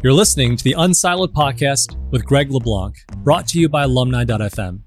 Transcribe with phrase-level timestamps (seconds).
[0.00, 4.78] You're listening to the Unsiloed podcast with Greg LeBlanc, brought to you by alumni.fm.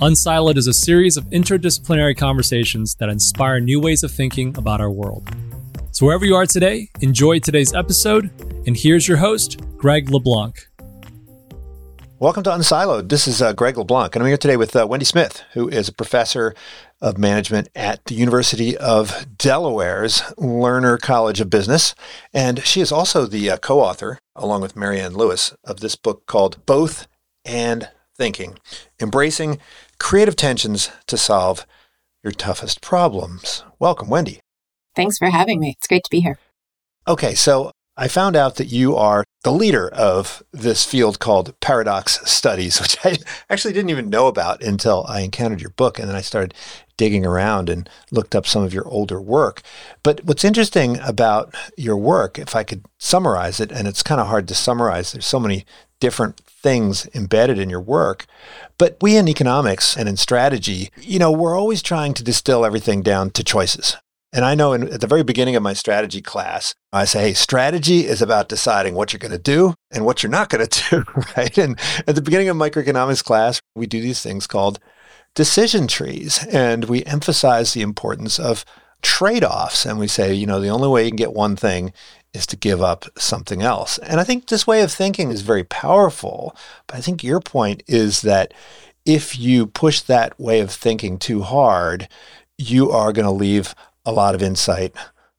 [0.00, 4.90] Unsiloed is a series of interdisciplinary conversations that inspire new ways of thinking about our
[4.90, 5.28] world.
[5.90, 8.30] So, wherever you are today, enjoy today's episode.
[8.66, 10.56] And here's your host, Greg LeBlanc.
[12.20, 13.08] Welcome to Unsiloed.
[13.08, 15.88] This is uh, Greg LeBlanc, and I'm here today with uh, Wendy Smith, who is
[15.88, 16.54] a professor
[17.00, 21.92] of management at the University of Delaware's Lerner College of Business.
[22.32, 26.26] And she is also the uh, co author, along with Marianne Lewis, of this book
[26.26, 27.08] called Both
[27.44, 28.58] and Thinking
[29.00, 29.58] Embracing
[29.98, 31.66] Creative Tensions to Solve
[32.22, 33.64] Your Toughest Problems.
[33.80, 34.40] Welcome, Wendy.
[34.94, 35.74] Thanks for having me.
[35.76, 36.38] It's great to be here.
[37.08, 42.20] Okay, so I found out that you are the leader of this field called paradox
[42.28, 45.98] studies, which I actually didn't even know about until I encountered your book.
[45.98, 46.54] And then I started
[46.96, 49.62] digging around and looked up some of your older work.
[50.02, 54.28] But what's interesting about your work, if I could summarize it, and it's kind of
[54.28, 55.64] hard to summarize, there's so many
[56.00, 58.26] different things embedded in your work.
[58.78, 63.02] But we in economics and in strategy, you know, we're always trying to distill everything
[63.02, 63.96] down to choices.
[64.34, 67.34] And I know in, at the very beginning of my strategy class, I say, hey,
[67.34, 70.84] strategy is about deciding what you're going to do and what you're not going to
[70.90, 71.04] do,
[71.36, 71.56] right?
[71.56, 74.80] And at the beginning of microeconomics class, we do these things called
[75.36, 78.64] decision trees, and we emphasize the importance of
[79.02, 79.86] trade offs.
[79.86, 81.92] And we say, you know, the only way you can get one thing
[82.32, 83.98] is to give up something else.
[83.98, 86.56] And I think this way of thinking is very powerful.
[86.88, 88.52] But I think your point is that
[89.06, 92.08] if you push that way of thinking too hard,
[92.58, 93.74] you are going to leave
[94.04, 94.94] a lot of insight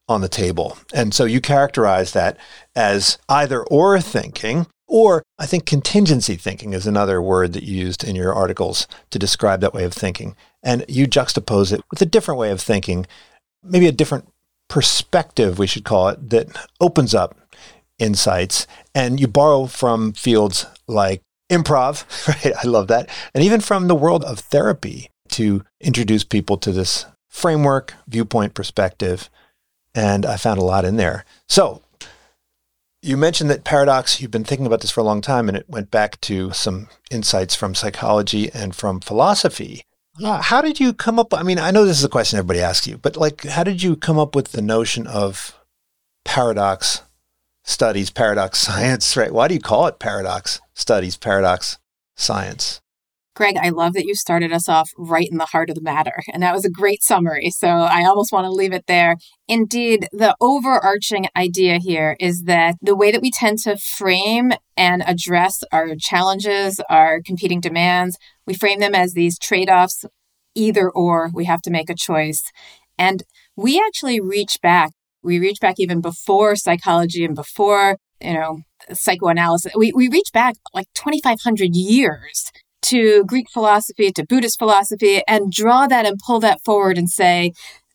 [0.07, 0.77] on the table.
[0.93, 2.37] And so you characterize that
[2.75, 8.03] as either or thinking, or I think contingency thinking is another word that you used
[8.03, 10.35] in your articles to describe that way of thinking.
[10.61, 13.07] And you juxtapose it with a different way of thinking,
[13.63, 14.31] maybe a different
[14.67, 16.47] perspective, we should call it, that
[16.79, 17.35] opens up
[17.97, 18.67] insights.
[18.93, 22.05] And you borrow from fields like improv,
[22.45, 22.55] right?
[22.55, 23.09] I love that.
[23.33, 29.29] And even from the world of therapy to introduce people to this framework, viewpoint, perspective.
[29.93, 31.25] And I found a lot in there.
[31.49, 31.81] So
[33.01, 35.69] you mentioned that paradox, you've been thinking about this for a long time, and it
[35.69, 39.83] went back to some insights from psychology and from philosophy.
[40.23, 41.33] Uh, how did you come up?
[41.33, 43.83] I mean, I know this is a question everybody asks you, but like, how did
[43.83, 45.59] you come up with the notion of
[46.23, 47.01] paradox
[47.65, 49.33] studies, paradox science, right?
[49.33, 51.79] Why do you call it paradox studies, paradox
[52.15, 52.79] science?
[53.35, 56.23] Greg, I love that you started us off right in the heart of the matter.
[56.31, 57.49] And that was a great summary.
[57.49, 59.17] So I almost want to leave it there.
[59.47, 65.03] Indeed, the overarching idea here is that the way that we tend to frame and
[65.05, 70.05] address our challenges, our competing demands, we frame them as these trade offs,
[70.55, 71.29] either or.
[71.33, 72.41] We have to make a choice.
[72.97, 73.23] And
[73.57, 74.91] we actually reach back.
[75.23, 78.61] We reach back even before psychology and before, you know,
[78.93, 79.73] psychoanalysis.
[79.75, 82.51] We, we reach back like 2,500 years
[82.85, 87.51] to Greek philosophy, to Buddhist philosophy, and draw that and pull that forward and say,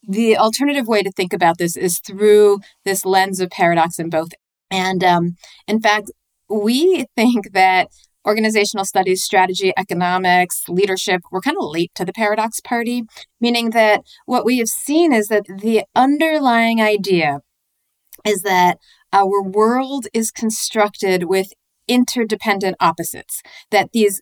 [0.07, 4.31] the alternative way to think about this is through this lens of paradox in both.
[4.71, 5.37] And um,
[5.67, 6.11] in fact,
[6.49, 7.89] we think that
[8.27, 13.05] organizational studies, strategy, economics, leadership, we're kind of late to the paradox party,
[13.41, 17.41] meaning that what we have seen is that the underlying idea
[18.27, 18.79] is that
[19.13, 21.53] our world is constructed with
[21.89, 24.21] interdependent opposites, that these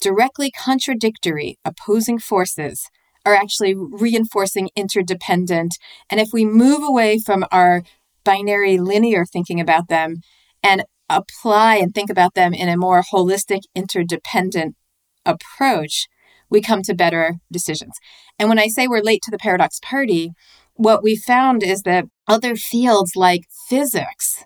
[0.00, 2.88] directly contradictory opposing forces
[3.24, 5.76] are actually reinforcing interdependent.
[6.08, 7.82] And if we move away from our
[8.24, 10.16] binary linear thinking about them
[10.62, 14.76] and apply and think about them in a more holistic, interdependent
[15.26, 16.06] approach,
[16.48, 17.94] we come to better decisions.
[18.38, 20.30] And when I say we're late to the paradox party,
[20.74, 24.44] what we found is that other fields like physics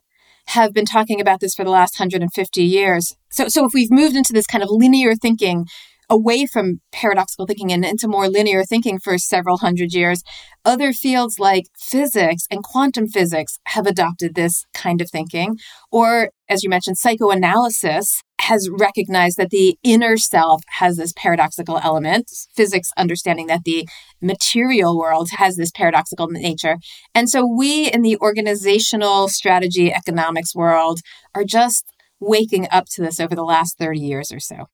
[0.49, 3.17] have been talking about this for the last 150 years.
[3.31, 5.67] So, so if we've moved into this kind of linear thinking
[6.11, 10.23] away from paradoxical thinking and into more linear thinking for several hundred years,
[10.65, 15.57] other fields like physics and quantum physics have adopted this kind of thinking.
[15.91, 22.31] Or, as you mentioned, psychoanalysis has recognized that the inner self has this paradoxical element,
[22.55, 23.89] physics understanding that the
[24.21, 26.77] material world has this paradoxical nature.
[27.15, 31.01] And so we in the organizational strategy economics world
[31.35, 31.85] are just
[32.21, 34.67] waking up to this over the last 30 years or so.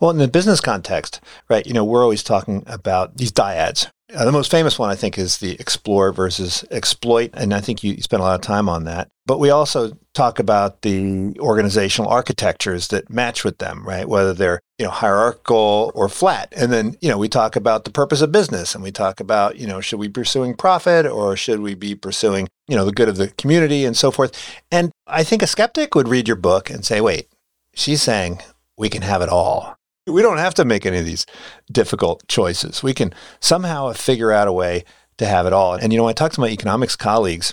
[0.00, 1.20] Well, in the business context,
[1.50, 4.96] right, you know, we're always talking about these dyads, Uh, the most famous one, I
[4.96, 7.30] think, is the explore versus exploit.
[7.34, 9.08] And I think you, you spent a lot of time on that.
[9.26, 14.08] But we also talk about the organizational architectures that match with them, right?
[14.08, 16.52] Whether they're, you know, hierarchical or flat.
[16.56, 19.56] And then, you know, we talk about the purpose of business and we talk about,
[19.56, 22.92] you know, should we be pursuing profit or should we be pursuing, you know, the
[22.92, 24.36] good of the community and so forth.
[24.72, 27.28] And I think a skeptic would read your book and say, wait,
[27.74, 28.40] she's saying
[28.76, 29.76] we can have it all.
[30.10, 31.26] We don't have to make any of these
[31.70, 32.82] difficult choices.
[32.82, 34.84] We can somehow figure out a way
[35.18, 35.74] to have it all.
[35.74, 37.52] And you know, I talk to my economics colleagues,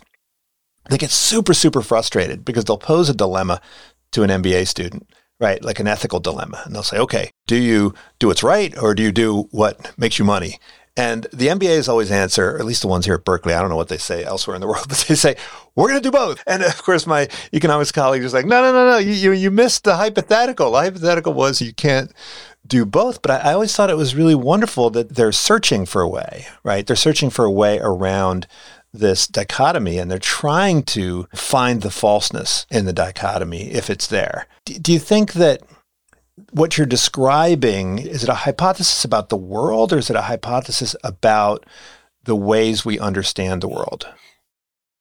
[0.89, 3.61] they get super, super frustrated because they'll pose a dilemma
[4.11, 5.09] to an MBA student,
[5.39, 5.61] right?
[5.63, 6.61] Like an ethical dilemma.
[6.65, 10.17] And they'll say, okay, do you do what's right or do you do what makes
[10.17, 10.59] you money?
[10.97, 13.69] And the MBAs always answer, or at least the ones here at Berkeley, I don't
[13.69, 15.35] know what they say elsewhere in the world, but they say,
[15.75, 16.43] we're going to do both.
[16.47, 19.51] And of course, my economics colleague is like, no, no, no, no, you, you, you
[19.51, 20.71] missed the hypothetical.
[20.71, 22.11] The hypothetical was you can't
[22.65, 23.21] do both.
[23.21, 26.47] But I, I always thought it was really wonderful that they're searching for a way,
[26.63, 26.85] right?
[26.85, 28.47] They're searching for a way around
[28.91, 34.47] this dichotomy and they're trying to find the falseness in the dichotomy if it's there.
[34.65, 35.61] Do, do you think that
[36.51, 40.95] what you're describing is it a hypothesis about the world or is it a hypothesis
[41.03, 41.65] about
[42.23, 44.07] the ways we understand the world?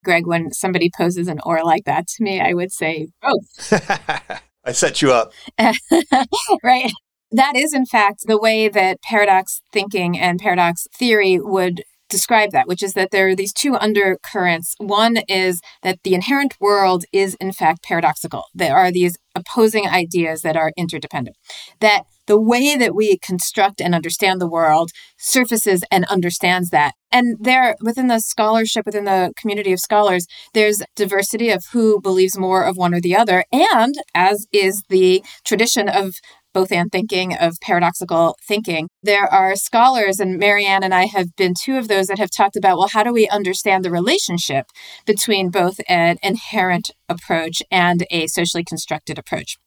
[0.04, 3.72] Greg, when somebody poses an or like that to me, I would say both.
[4.64, 5.32] I set you up.
[6.62, 6.92] right.
[7.32, 12.68] That is, in fact, the way that paradox thinking and paradox theory would describe that,
[12.68, 14.74] which is that there are these two undercurrents.
[14.78, 18.44] One is that the inherent world is, in fact, paradoxical.
[18.54, 21.36] There are these opposing ideas that are interdependent.
[21.80, 26.94] That the way that we construct and understand the world surfaces and understands that.
[27.12, 32.36] And there, within the scholarship, within the community of scholars, there's diversity of who believes
[32.36, 33.44] more of one or the other.
[33.52, 36.16] And as is the tradition of
[36.56, 38.88] both and thinking, of paradoxical thinking.
[39.02, 42.56] There are scholars, and Marianne and I have been two of those that have talked
[42.56, 44.64] about well, how do we understand the relationship
[45.04, 49.58] between both an inherent approach and a socially constructed approach?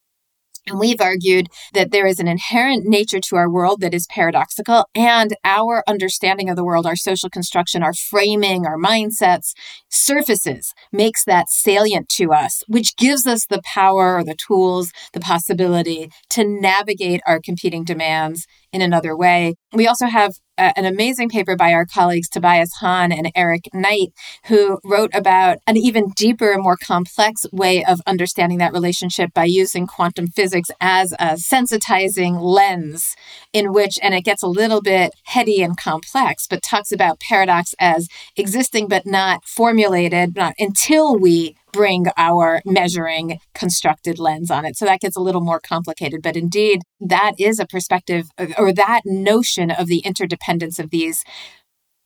[0.67, 4.85] And we've argued that there is an inherent nature to our world that is paradoxical,
[4.95, 9.53] and our understanding of the world, our social construction, our framing, our mindsets,
[9.89, 15.19] surfaces, makes that salient to us, which gives us the power or the tools, the
[15.19, 19.55] possibility to navigate our competing demands in another way.
[19.73, 24.13] We also have an amazing paper by our colleagues Tobias Hahn and Eric Knight,
[24.45, 29.87] who wrote about an even deeper more complex way of understanding that relationship by using
[29.87, 33.15] quantum physics as a sensitizing lens
[33.53, 37.73] in which, and it gets a little bit heady and complex, but talks about paradox
[37.79, 44.77] as existing but not formulated not until we bring our measuring constructed lens on it.
[44.77, 46.21] So that gets a little more complicated.
[46.21, 51.23] But indeed, that is a perspective or that notion of the interdependence of these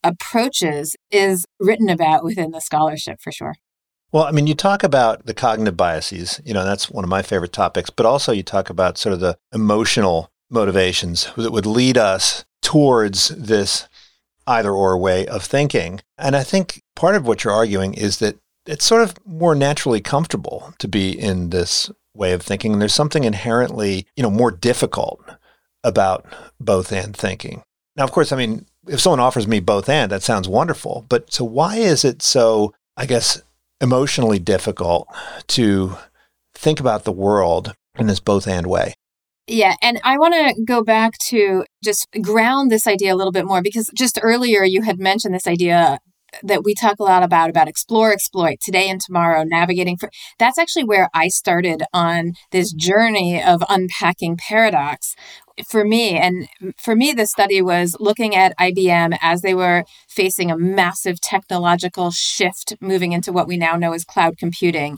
[0.04, 3.56] approaches is written about within the scholarship for sure.
[4.12, 7.24] Well, I mean, you talk about the cognitive biases, you know, that's one of my
[7.24, 11.98] favorite topics, but also you talk about sort of the emotional motivations that would lead
[11.98, 13.88] us towards this
[14.45, 16.01] either or way of thinking.
[16.18, 20.01] And I think part of what you're arguing is that it's sort of more naturally
[20.01, 22.74] comfortable to be in this way of thinking.
[22.74, 25.21] And there's something inherently, you know, more difficult
[25.83, 26.25] about
[26.60, 27.63] both and thinking.
[27.95, 31.06] Now, of course, I mean, if someone offers me both and, that sounds wonderful.
[31.10, 33.42] But so why is it so, I guess,
[33.81, 35.07] emotionally difficult
[35.48, 35.98] to
[36.54, 38.94] think about the world in this both and way?
[39.45, 43.45] Yeah, and I want to go back to just ground this idea a little bit
[43.45, 46.00] more because just earlier you had mentioned this idea
[46.41, 50.09] that we talk a lot about about explore exploit today and tomorrow navigating for
[50.39, 55.15] that's actually where i started on this journey of unpacking paradox.
[55.67, 60.50] For me and for me the study was looking at IBM as they were facing
[60.50, 64.98] a massive technological shift moving into what we now know as cloud computing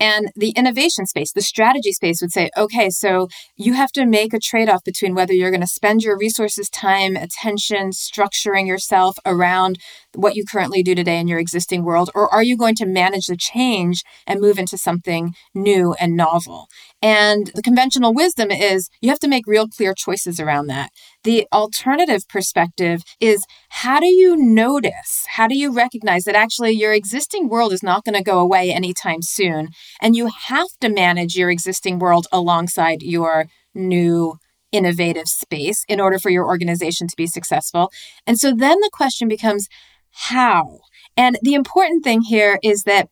[0.00, 4.32] and the innovation space, the strategy space would say, okay, so you have to make
[4.32, 9.18] a trade off between whether you're going to spend your resources, time, attention, structuring yourself
[9.26, 9.78] around
[10.14, 13.26] what you currently do today in your existing world, or are you going to manage
[13.26, 16.66] the change and move into something new and novel?
[17.02, 20.90] And the conventional wisdom is you have to make real clear choices around that.
[21.24, 25.24] The alternative perspective is how do you notice?
[25.28, 28.70] How do you recognize that actually your existing world is not going to go away
[28.70, 29.68] anytime soon?
[30.00, 34.38] And you have to manage your existing world alongside your new
[34.72, 37.90] innovative space in order for your organization to be successful.
[38.26, 39.68] And so then the question becomes
[40.12, 40.80] how?
[41.16, 43.08] And the important thing here is that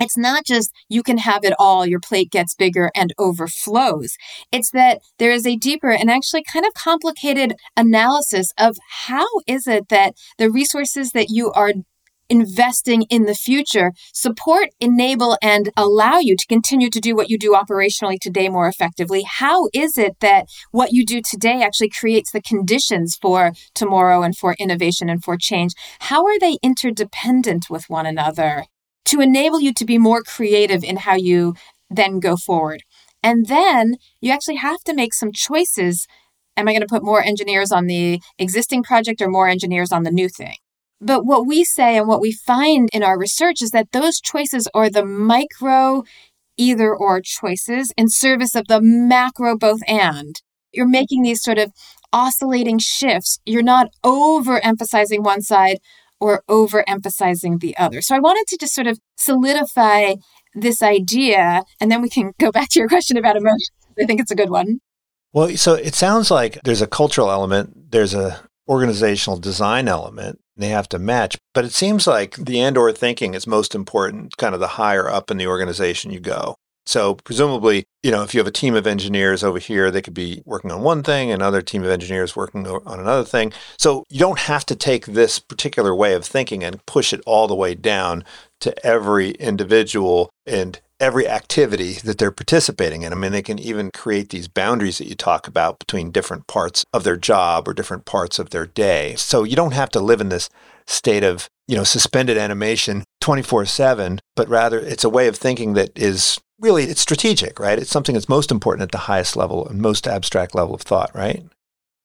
[0.00, 4.16] it's not just you can have it all, your plate gets bigger and overflows.
[4.52, 9.66] It's that there is a deeper and actually kind of complicated analysis of how is
[9.66, 11.72] it that the resources that you are
[12.28, 17.38] investing in the future support, enable, and allow you to continue to do what you
[17.38, 19.22] do operationally today more effectively?
[19.22, 24.36] How is it that what you do today actually creates the conditions for tomorrow and
[24.36, 25.72] for innovation and for change?
[26.00, 28.64] How are they interdependent with one another?
[29.08, 31.54] To enable you to be more creative in how you
[31.90, 32.82] then go forward.
[33.22, 36.06] And then you actually have to make some choices.
[36.56, 40.02] Am I going to put more engineers on the existing project or more engineers on
[40.02, 40.56] the new thing?
[41.00, 44.68] But what we say and what we find in our research is that those choices
[44.74, 46.02] are the micro
[46.56, 50.40] either or choices in service of the macro both and.
[50.72, 51.72] You're making these sort of
[52.12, 53.38] oscillating shifts.
[53.46, 55.78] You're not overemphasizing one side
[56.20, 58.00] or overemphasizing the other.
[58.02, 60.14] So I wanted to just sort of solidify
[60.54, 63.70] this idea, and then we can go back to your question about emotions.
[64.00, 64.80] I think it's a good one.
[65.32, 70.68] Well, so it sounds like there's a cultural element, there's a organizational design element, they
[70.68, 71.36] have to match.
[71.54, 75.08] But it seems like the and or thinking is most important, kind of the higher
[75.08, 76.56] up in the organization you go.
[76.88, 80.14] So presumably, you know, if you have a team of engineers over here, they could
[80.14, 83.52] be working on one thing, another team of engineers working on another thing.
[83.76, 87.46] So you don't have to take this particular way of thinking and push it all
[87.46, 88.24] the way down
[88.60, 93.12] to every individual and every activity that they're participating in.
[93.12, 96.86] I mean, they can even create these boundaries that you talk about between different parts
[96.94, 99.14] of their job or different parts of their day.
[99.16, 100.48] So you don't have to live in this
[100.86, 105.90] state of, you know, suspended animation 24/7, but rather it's a way of thinking that
[105.94, 107.78] is really it's strategic, right?
[107.78, 111.10] It's something that's most important at the highest level and most abstract level of thought,
[111.14, 111.44] right?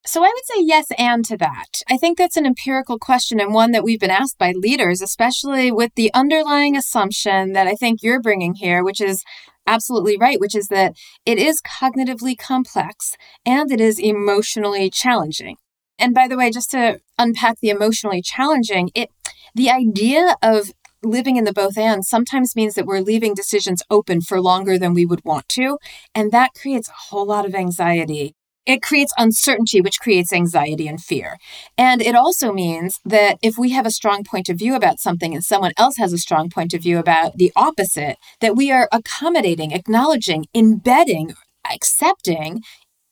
[0.05, 1.81] So I would say yes and to that.
[1.89, 5.71] I think that's an empirical question and one that we've been asked by leaders, especially
[5.71, 9.23] with the underlying assumption that I think you're bringing here, which is
[9.65, 10.93] absolutely right, which is that
[11.25, 15.55] it is cognitively complex and it is emotionally challenging.
[15.97, 19.09] And by the way, just to unpack the emotionally challenging, it
[19.55, 20.71] the idea of
[21.03, 24.93] living in the both and sometimes means that we're leaving decisions open for longer than
[24.93, 25.77] we would want to.
[26.15, 28.33] And that creates a whole lot of anxiety.
[28.65, 31.37] It creates uncertainty, which creates anxiety and fear.
[31.77, 35.33] And it also means that if we have a strong point of view about something
[35.33, 38.87] and someone else has a strong point of view about the opposite, that we are
[38.91, 41.33] accommodating, acknowledging, embedding,
[41.69, 42.61] accepting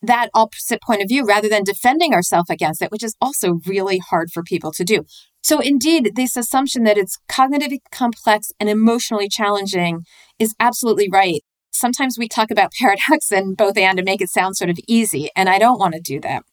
[0.01, 3.97] that opposite point of view rather than defending ourselves against it, which is also really
[3.97, 5.05] hard for people to do.
[5.43, 10.03] So, indeed, this assumption that it's cognitively complex and emotionally challenging
[10.39, 11.43] is absolutely right.
[11.73, 15.29] Sometimes we talk about paradox and both and to make it sound sort of easy,
[15.35, 16.43] and I don't want to do that.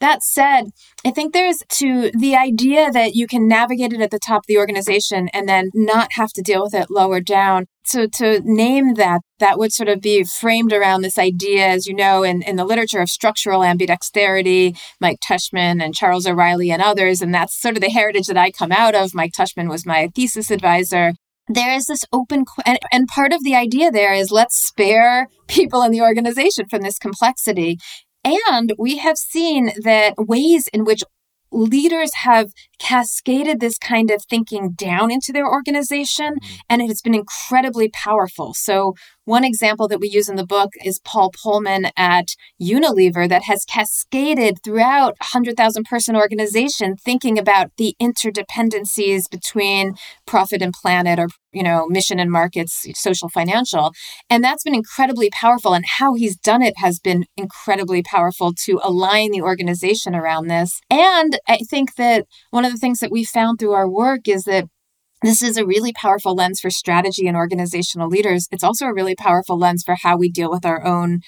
[0.00, 0.70] That said,
[1.04, 4.46] I think there's to the idea that you can navigate it at the top of
[4.46, 8.94] the organization and then not have to deal with it lower down so to name
[8.94, 12.56] that, that would sort of be framed around this idea, as you know, in, in
[12.56, 17.22] the literature of structural ambidexterity, Mike Tushman and Charles O'Reilly and others.
[17.22, 19.14] And that's sort of the heritage that I come out of.
[19.14, 21.12] Mike Tushman was my thesis advisor.
[21.48, 25.82] There is this open, and, and part of the idea there is let's spare people
[25.82, 27.78] in the organization from this complexity.
[28.22, 31.02] And we have seen that ways in which
[31.50, 36.54] leaders have cascaded this kind of thinking down into their organization, mm-hmm.
[36.68, 38.54] and it has been incredibly powerful.
[38.54, 38.94] So,
[39.24, 42.28] one example that we use in the book is Paul Polman at
[42.60, 49.92] Unilever that has cascaded throughout a 100,000 person organization thinking about the interdependencies between
[50.26, 53.92] profit and planet or you know mission and markets social financial
[54.28, 58.78] and that's been incredibly powerful and how he's done it has been incredibly powerful to
[58.82, 63.24] align the organization around this and i think that one of the things that we
[63.24, 64.64] found through our work is that
[65.22, 68.46] this is a really powerful lens for strategy and organizational leaders.
[68.52, 71.20] It's also a really powerful lens for how we deal with our own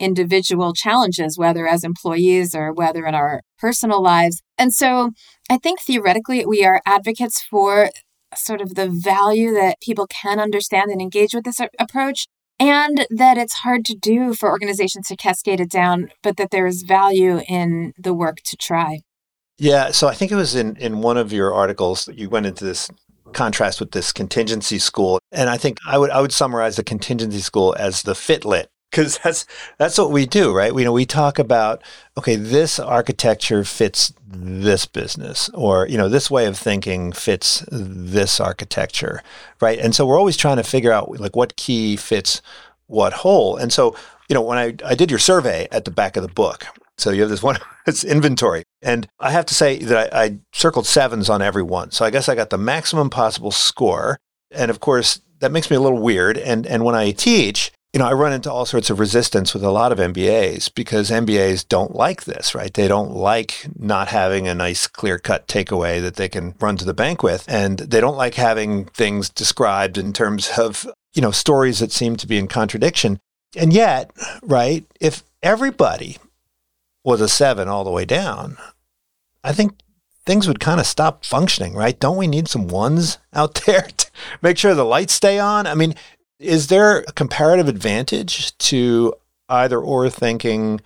[0.00, 4.42] individual challenges, whether as employees or whether in our personal lives.
[4.58, 5.10] And so
[5.50, 7.90] I think theoretically, we are advocates for
[8.34, 12.26] sort of the value that people can understand and engage with this approach.
[12.60, 16.66] And that it's hard to do for organizations to cascade it down, but that there
[16.66, 19.00] is value in the work to try.
[19.58, 22.46] Yeah, so I think it was in, in one of your articles that you went
[22.46, 22.90] into this
[23.32, 25.18] contrast with this contingency school.
[25.30, 29.18] And I think I would I would summarize the contingency school as the fitlit because
[29.24, 29.44] that's
[29.78, 30.74] that's what we do, right?
[30.74, 31.82] We you know we talk about
[32.16, 38.40] okay, this architecture fits this business, or you know this way of thinking fits this
[38.40, 39.22] architecture,
[39.60, 39.78] right?
[39.78, 42.40] And so we're always trying to figure out like what key fits
[42.86, 43.56] what hole.
[43.56, 43.96] And so
[44.28, 46.66] you know when I I did your survey at the back of the book,
[46.98, 48.64] so you have this one, it's inventory.
[48.82, 51.90] And I have to say that I, I, circled sevens on every one.
[51.90, 54.18] So I guess I got the maximum possible score.
[54.50, 56.38] And of course, that makes me a little weird.
[56.38, 59.62] And and when I teach, you know, I run into all sorts of resistance with
[59.62, 62.74] a lot of MBAs because MBAs don't like this, right?
[62.74, 66.84] They don't like not having a nice clear cut takeaway that they can run to
[66.84, 67.44] the bank with.
[67.48, 72.16] And they don't like having things described in terms of, you know, stories that seem
[72.16, 73.20] to be in contradiction.
[73.56, 74.10] And yet,
[74.42, 76.18] right, if everybody
[77.04, 78.56] was a seven all the way down,
[79.42, 79.78] I think
[80.26, 81.98] things would kind of stop functioning, right?
[82.00, 84.10] Don't we need some ones out there to
[84.42, 85.66] make sure the lights stay on?
[85.66, 85.94] I mean,
[86.38, 89.14] is there a comparative advantage to
[89.48, 90.80] either or thinking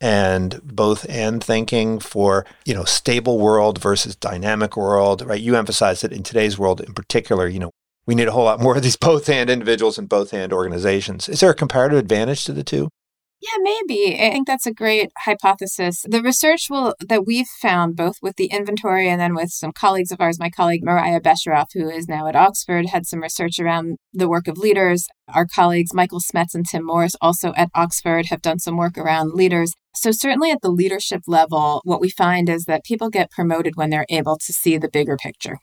[0.00, 6.02] and both and thinking for you know stable world versus dynamic world right you emphasize
[6.02, 7.70] that in today's world in particular you know
[8.06, 11.30] we need a whole lot more of these both and individuals and both and organizations
[11.30, 12.90] is there a comparative advantage to the two
[13.40, 14.14] yeah, maybe.
[14.14, 16.04] I think that's a great hypothesis.
[16.08, 20.10] The research will that we've found, both with the inventory and then with some colleagues
[20.10, 23.98] of ours, my colleague Marya Besharov, who is now at Oxford, had some research around
[24.14, 25.06] the work of leaders.
[25.28, 29.34] Our colleagues Michael Smets and Tim Morris, also at Oxford, have done some work around
[29.34, 29.74] leaders.
[29.94, 33.90] So, certainly at the leadership level, what we find is that people get promoted when
[33.90, 35.58] they're able to see the bigger picture.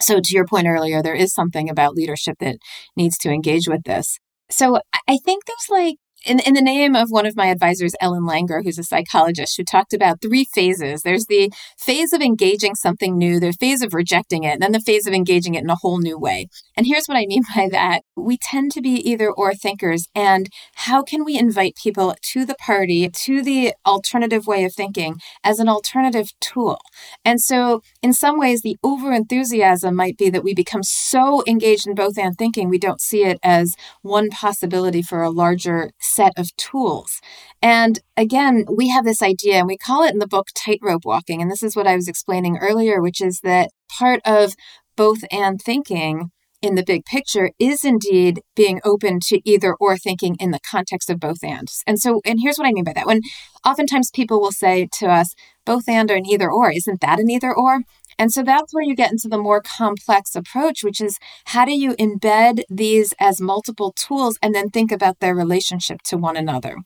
[0.00, 2.56] So, to your point earlier, there is something about leadership that
[2.96, 4.18] needs to engage with this.
[4.50, 8.22] So, I think there's like in, in the name of one of my advisors, Ellen
[8.22, 11.02] Langer, who's a psychologist, who talked about three phases.
[11.02, 14.80] There's the phase of engaging something new, the phase of rejecting it, and then the
[14.80, 16.48] phase of engaging it in a whole new way.
[16.76, 18.02] And here's what I mean by that.
[18.18, 20.08] We tend to be either or thinkers.
[20.14, 25.16] And how can we invite people to the party, to the alternative way of thinking
[25.44, 26.78] as an alternative tool?
[27.24, 31.86] And so, in some ways, the over enthusiasm might be that we become so engaged
[31.86, 36.32] in both and thinking, we don't see it as one possibility for a larger set
[36.36, 37.20] of tools.
[37.62, 41.42] And again, we have this idea, and we call it in the book tightrope walking.
[41.42, 44.54] And this is what I was explaining earlier, which is that part of
[44.96, 50.36] both and thinking in the big picture is indeed being open to either or thinking
[50.40, 51.82] in the context of both and.
[51.86, 53.06] And so, and here's what I mean by that.
[53.06, 53.20] When
[53.64, 55.34] oftentimes people will say to us,
[55.64, 57.82] both and or an either or, isn't that an either or?
[58.18, 61.72] And so that's where you get into the more complex approach, which is how do
[61.72, 66.76] you embed these as multiple tools and then think about their relationship to one another?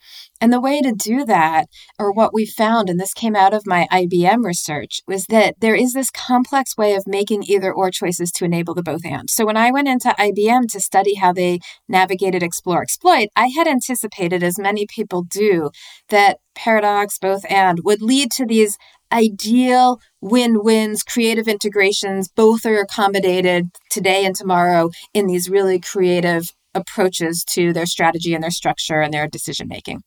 [0.40, 1.66] And the way to do that,
[1.98, 5.74] or what we found, and this came out of my IBM research, was that there
[5.74, 9.30] is this complex way of making either or choices to enable the both and.
[9.30, 13.66] So when I went into IBM to study how they navigated explore exploit, I had
[13.66, 15.70] anticipated, as many people do,
[16.08, 18.76] that paradox, both and would lead to these
[19.12, 22.28] ideal win wins, creative integrations.
[22.28, 28.42] Both are accommodated today and tomorrow in these really creative approaches to their strategy and
[28.42, 30.00] their structure and their decision making.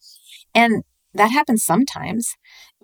[0.55, 2.33] And that happens sometimes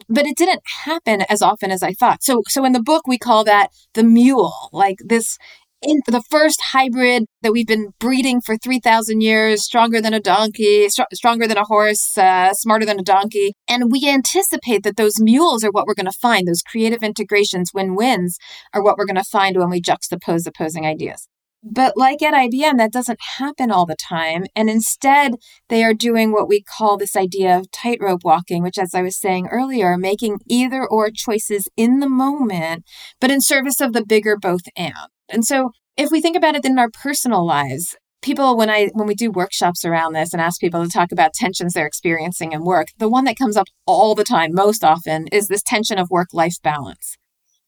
[0.09, 3.17] but it didn't happen as often as i thought so so in the book we
[3.17, 5.37] call that the mule like this
[5.81, 10.87] in the first hybrid that we've been breeding for 3,000 years, stronger than a donkey,
[10.89, 13.53] str- stronger than a horse, uh, smarter than a donkey.
[13.67, 16.47] And we anticipate that those mules are what we're going to find.
[16.47, 18.37] Those creative integrations, win wins,
[18.73, 21.27] are what we're going to find when we juxtapose opposing ideas.
[21.63, 24.45] But like at IBM, that doesn't happen all the time.
[24.55, 25.35] And instead,
[25.69, 29.19] they are doing what we call this idea of tightrope walking, which, as I was
[29.19, 32.83] saying earlier, making either or choices in the moment,
[33.19, 34.95] but in service of the bigger both and.
[35.31, 39.07] And so if we think about it in our personal lives, people when I when
[39.07, 42.63] we do workshops around this and ask people to talk about tensions they're experiencing in
[42.63, 46.09] work, the one that comes up all the time most often is this tension of
[46.09, 47.17] work-life balance.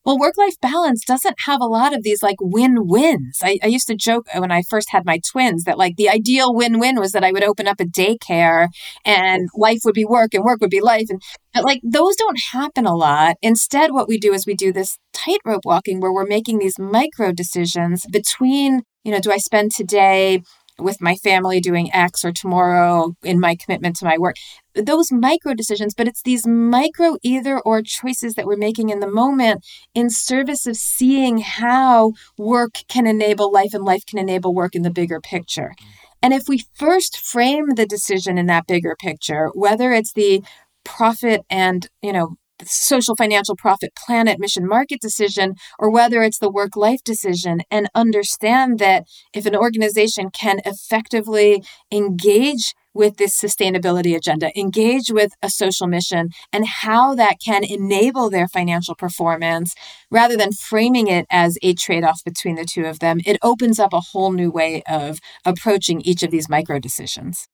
[0.06, 3.40] Well, work life balance doesn't have a lot of these like win wins.
[3.42, 6.54] I, I, used to joke when I first had my twins that like the ideal
[6.54, 8.68] win win was that I would open up a daycare
[9.06, 11.08] and life would be work and work would be life.
[11.10, 11.22] And
[11.54, 13.38] but like those don't happen a lot.
[13.42, 17.32] Instead, what we do is we do this tightrope walking where we're making these micro
[17.32, 20.42] decisions between, you know, do I spend today
[20.80, 24.36] with my family doing X or tomorrow in my commitment to my work.
[24.76, 29.08] Those micro decisions, but it's these micro either or choices that we're making in the
[29.08, 34.76] moment in service of seeing how work can enable life and life can enable work
[34.76, 35.74] in the bigger picture.
[36.22, 40.42] And if we first frame the decision in that bigger picture, whether it's the
[40.84, 46.52] profit and, you know, social financial profit planet mission market decision or whether it's the
[46.52, 54.16] work life decision and understand that if an organization can effectively engage with this sustainability
[54.16, 59.74] agenda, engage with a social mission, and how that can enable their financial performance
[60.12, 63.20] rather than framing it as a trade off between the two of them.
[63.26, 67.48] It opens up a whole new way of approaching each of these micro decisions.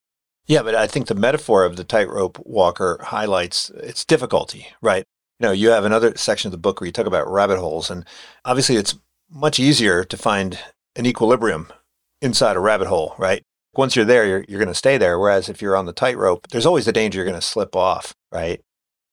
[0.46, 5.04] Yeah, but I think the metaphor of the tightrope walker highlights its difficulty, right?
[5.38, 7.90] You know, you have another section of the book where you talk about rabbit holes,
[7.90, 8.04] and
[8.44, 8.98] obviously it's
[9.30, 10.58] much easier to find
[10.96, 11.68] an equilibrium
[12.20, 13.42] inside a rabbit hole, right?
[13.74, 15.18] Once you're there, you're, you're going to stay there.
[15.18, 18.14] Whereas if you're on the tightrope, there's always the danger you're going to slip off,
[18.32, 18.60] right?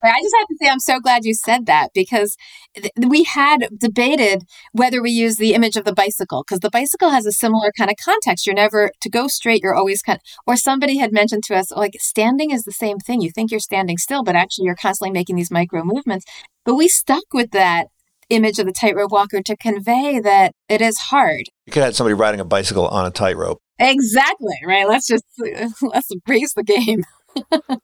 [0.04, 2.38] I just have to say, I'm so glad you said that because
[2.76, 7.10] th- we had debated whether we use the image of the bicycle because the bicycle
[7.10, 8.46] has a similar kind of context.
[8.46, 11.72] You're never to go straight, you're always kind of, or somebody had mentioned to us,
[11.72, 13.22] like standing is the same thing.
[13.22, 16.26] You think you're standing still, but actually you're constantly making these micro movements.
[16.64, 17.88] But we stuck with that
[18.30, 21.46] image of the tightrope walker to convey that it is hard.
[21.66, 23.62] You could have somebody riding a bicycle on a tightrope.
[23.80, 24.88] Exactly, right?
[24.88, 25.26] Let's just
[25.82, 27.04] let's raise the game.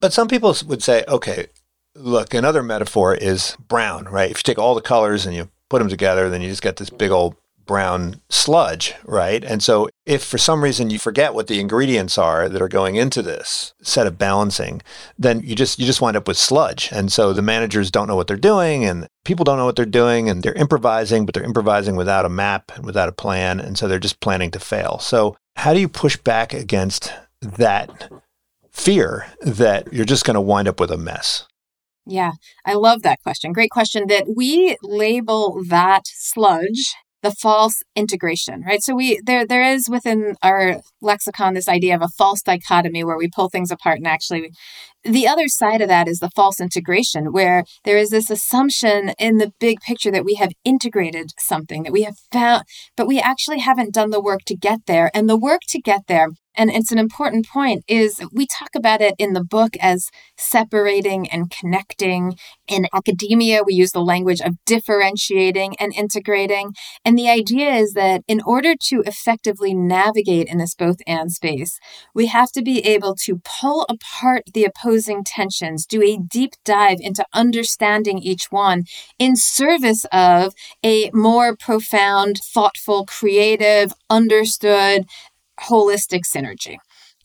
[0.00, 1.48] but some people would say, okay,
[1.94, 4.30] look, another metaphor is brown, right?
[4.30, 6.76] If you take all the colors and you put them together, then you just get
[6.76, 7.36] this big old
[7.68, 9.44] brown sludge, right?
[9.44, 12.96] And so if for some reason you forget what the ingredients are that are going
[12.96, 14.82] into this set of balancing,
[15.16, 16.88] then you just you just wind up with sludge.
[16.90, 19.84] And so the managers don't know what they're doing and people don't know what they're
[19.84, 23.78] doing and they're improvising, but they're improvising without a map and without a plan, and
[23.78, 24.98] so they're just planning to fail.
[24.98, 28.10] So how do you push back against that
[28.72, 31.46] fear that you're just going to wind up with a mess?
[32.06, 32.32] Yeah,
[32.64, 33.52] I love that question.
[33.52, 38.82] Great question that we label that sludge the false integration, right?
[38.82, 43.18] So we there there is within our lexicon this idea of a false dichotomy where
[43.18, 44.50] we pull things apart and actually
[45.04, 49.38] the other side of that is the false integration where there is this assumption in
[49.38, 52.64] the big picture that we have integrated something that we have found
[52.96, 56.02] but we actually haven't done the work to get there and the work to get
[56.08, 60.10] there and it's an important point is we talk about it in the book as
[60.36, 62.36] separating and connecting.
[62.66, 66.74] In academia we use the language of differentiating and integrating.
[67.04, 71.78] And the idea is that in order to effectively navigate in this both and space
[72.14, 76.98] we have to be able to pull apart the opposing tensions do a deep dive
[77.00, 78.84] into understanding each one
[79.18, 80.52] in service of
[80.84, 85.04] a more profound thoughtful creative understood
[85.62, 86.76] holistic synergy.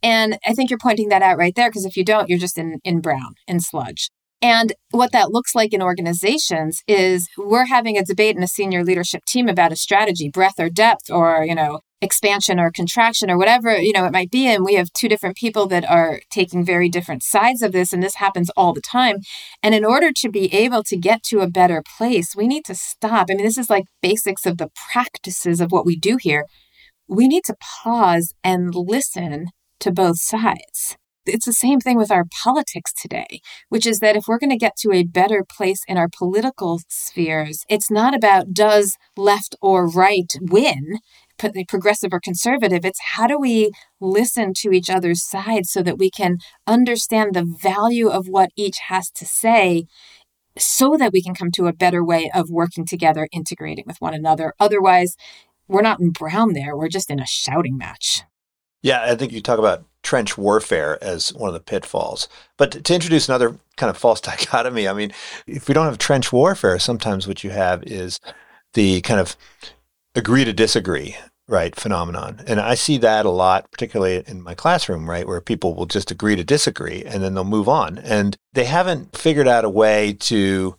[0.01, 2.57] And I think you're pointing that out right there because if you don't, you're just
[2.57, 4.09] in, in brown, in sludge.
[4.41, 8.83] And what that looks like in organizations is we're having a debate in a senior
[8.83, 13.37] leadership team about a strategy, breadth or depth, or, you know, expansion or contraction or
[13.37, 14.45] whatever, you know, it might be.
[14.47, 17.93] And we have two different people that are taking very different sides of this.
[17.93, 19.19] And this happens all the time.
[19.63, 22.75] And in order to be able to get to a better place, we need to
[22.75, 23.27] stop.
[23.29, 26.45] I mean, this is like basics of the practices of what we do here
[27.15, 29.47] we need to pause and listen
[29.79, 30.97] to both sides.
[31.25, 34.57] It's the same thing with our politics today, which is that if we're going to
[34.57, 39.87] get to a better place in our political spheres, it's not about does left or
[39.87, 40.97] right win,
[41.69, 42.83] progressive or conservative.
[42.83, 43.71] It's how do we
[44.01, 48.79] listen to each other's sides so that we can understand the value of what each
[48.89, 49.85] has to say
[50.57, 54.13] so that we can come to a better way of working together, integrating with one
[54.13, 54.53] another.
[54.59, 55.15] Otherwise,
[55.67, 56.75] we're not in brown there.
[56.75, 58.23] We're just in a shouting match.
[58.81, 62.27] Yeah, I think you talk about trench warfare as one of the pitfalls.
[62.57, 65.11] But to introduce another kind of false dichotomy, I mean,
[65.47, 68.19] if we don't have trench warfare, sometimes what you have is
[68.73, 69.37] the kind of
[70.15, 71.15] agree to disagree
[71.49, 75.75] right phenomenon and i see that a lot particularly in my classroom right where people
[75.75, 79.65] will just agree to disagree and then they'll move on and they haven't figured out
[79.65, 80.75] a way to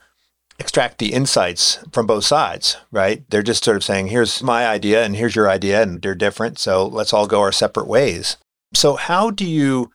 [0.58, 3.24] extract the insights from both sides, right?
[3.30, 6.58] They're just sort of saying, here's my idea and here's your idea, and they're different.
[6.58, 8.36] So let's all go our separate ways.
[8.72, 9.92] So, how do you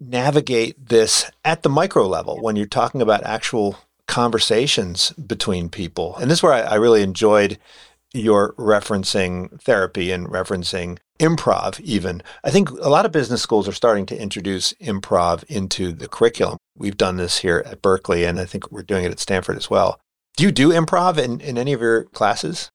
[0.00, 6.16] navigate this at the micro level when you're talking about actual conversations between people?
[6.16, 7.58] And this is where I, I really enjoyed
[8.14, 12.22] your referencing therapy and referencing improv, even.
[12.44, 16.58] I think a lot of business schools are starting to introduce improv into the curriculum.
[16.76, 19.68] We've done this here at Berkeley, and I think we're doing it at Stanford as
[19.68, 20.00] well.
[20.36, 22.70] Do you do improv in, in any of your classes?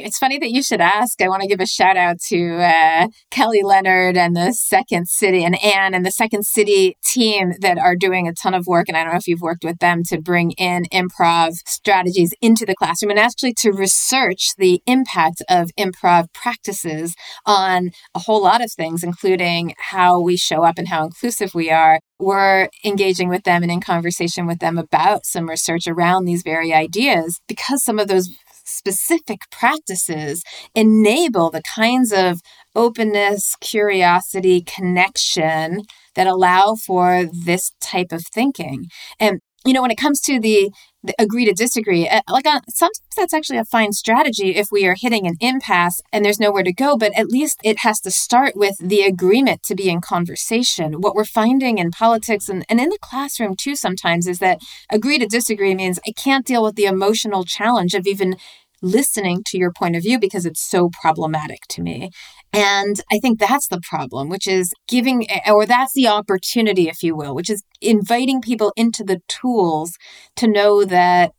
[0.00, 1.20] It's funny that you should ask.
[1.20, 5.44] I want to give a shout out to uh, Kelly Leonard and the Second City
[5.44, 8.88] and Anne and the Second City team that are doing a ton of work.
[8.88, 12.64] And I don't know if you've worked with them to bring in improv strategies into
[12.64, 18.62] the classroom and actually to research the impact of improv practices on a whole lot
[18.62, 23.44] of things, including how we show up and how inclusive we are we're engaging with
[23.44, 27.98] them and in conversation with them about some research around these very ideas because some
[27.98, 28.28] of those
[28.68, 30.42] specific practices
[30.74, 32.40] enable the kinds of
[32.74, 35.82] openness, curiosity, connection
[36.14, 38.86] that allow for this type of thinking.
[39.18, 40.70] And you know, when it comes to the,
[41.02, 44.86] the agree to disagree, uh, like uh, sometimes that's actually a fine strategy if we
[44.86, 46.96] are hitting an impasse and there's nowhere to go.
[46.96, 51.00] But at least it has to start with the agreement to be in conversation.
[51.00, 55.18] What we're finding in politics and, and in the classroom too sometimes is that agree
[55.18, 58.36] to disagree means I can't deal with the emotional challenge of even
[58.80, 62.10] listening to your point of view because it's so problematic to me.
[62.52, 67.14] And I think that's the problem, which is giving, or that's the opportunity, if you
[67.14, 69.92] will, which is inviting people into the tools
[70.36, 71.32] to know that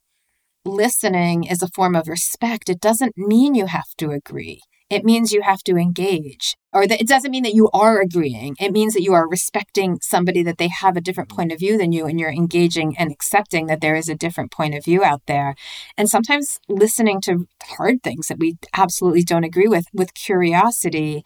[0.66, 2.70] listening is a form of respect.
[2.70, 4.62] It doesn't mean you have to agree.
[4.90, 6.56] It means you have to engage.
[6.72, 8.56] Or that it doesn't mean that you are agreeing.
[8.60, 11.78] It means that you are respecting somebody that they have a different point of view
[11.78, 15.04] than you and you're engaging and accepting that there is a different point of view
[15.04, 15.56] out there.
[15.98, 21.24] And sometimes listening to hard things that we absolutely don't agree with with curiosity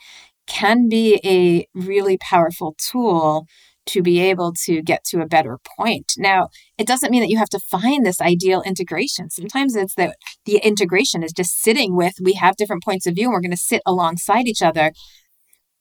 [0.48, 3.48] can be a really powerful tool
[3.86, 6.14] to be able to get to a better point.
[6.18, 9.30] Now, it doesn't mean that you have to find this ideal integration.
[9.30, 10.16] Sometimes it's that
[10.46, 13.52] the integration is just sitting with, we have different points of view and we're going
[13.52, 14.92] to sit alongside each other.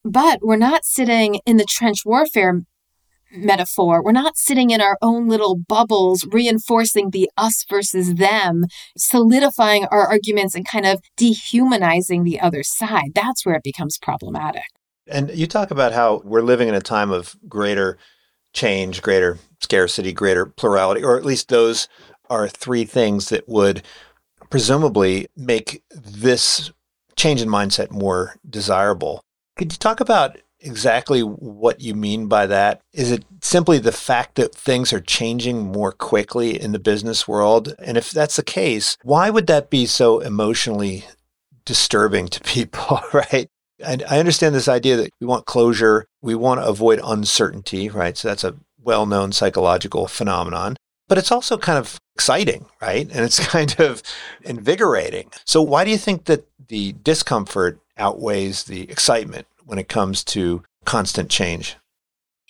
[0.04, 2.62] But we're not sitting in the trench warfare
[3.34, 4.02] metaphor.
[4.02, 8.64] We're not sitting in our own little bubbles, reinforcing the us versus them,
[8.96, 13.12] solidifying our arguments and kind of dehumanizing the other side.
[13.14, 14.64] That's where it becomes problematic.
[15.06, 17.98] And you talk about how we're living in a time of greater
[18.52, 21.88] change, greater scarcity, greater plurality, or at least those
[22.28, 23.82] are three things that would
[24.50, 26.70] presumably make this
[27.16, 29.24] change in mindset more desirable.
[29.56, 32.80] Could you talk about exactly what you mean by that?
[32.92, 37.74] Is it simply the fact that things are changing more quickly in the business world?
[37.78, 41.04] And if that's the case, why would that be so emotionally
[41.64, 43.48] disturbing to people, right?
[43.84, 48.16] And I understand this idea that we want closure, we want to avoid uncertainty, right?
[48.16, 50.76] So that's a well known psychological phenomenon.
[51.08, 53.08] But it's also kind of exciting, right?
[53.10, 54.02] And it's kind of
[54.42, 55.30] invigorating.
[55.44, 60.62] So, why do you think that the discomfort outweighs the excitement when it comes to
[60.84, 61.76] constant change?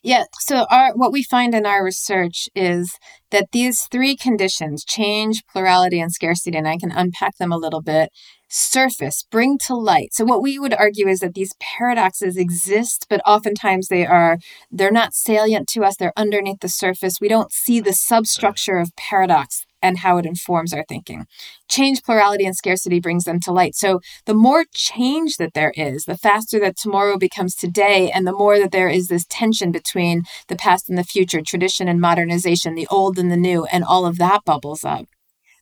[0.02, 0.24] Yeah.
[0.40, 2.98] So our what we find in our research is
[3.30, 7.82] that these three conditions, change, plurality, and scarcity, and I can unpack them a little
[7.82, 8.10] bit,
[8.52, 10.12] surface, bring to light.
[10.12, 14.38] So what we would argue is that these paradoxes exist, but oftentimes they are
[14.70, 17.20] they're not salient to us, they're underneath the surface.
[17.20, 21.26] We don't see the substructure of paradox and how it informs our thinking.
[21.68, 23.74] Change, plurality, and scarcity brings them to light.
[23.74, 28.32] So the more change that there is, the faster that tomorrow becomes today, and the
[28.32, 32.74] more that there is this tension between the past and the future, tradition and modernization,
[32.74, 35.06] the old and the new, and all of that bubbles up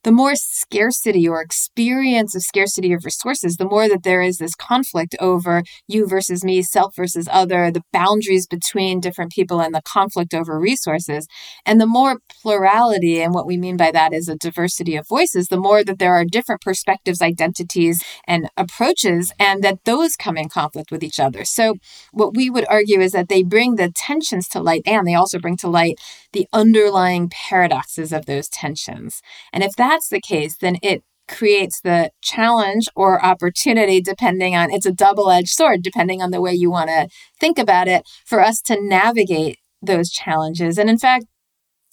[0.02, 4.54] the more scarcity or experience of scarcity of resources, the more that there is this
[4.54, 9.82] conflict over you versus me, self versus other, the boundaries between different people, and the
[9.82, 11.26] conflict over resources.
[11.66, 15.48] And the more plurality, and what we mean by that is a diversity of voices,
[15.48, 20.48] the more that there are different perspectives, identities, and approaches, and that those come in
[20.48, 21.44] conflict with each other.
[21.44, 21.74] So,
[22.12, 25.38] what we would argue is that they bring the tensions to light, and they also
[25.38, 25.98] bring to light
[26.32, 29.20] the underlying paradoxes of those tensions.
[29.52, 34.70] And if that that's the case, then it creates the challenge or opportunity, depending on
[34.70, 38.02] it's a double edged sword, depending on the way you want to think about it,
[38.26, 40.78] for us to navigate those challenges.
[40.78, 41.26] And in fact,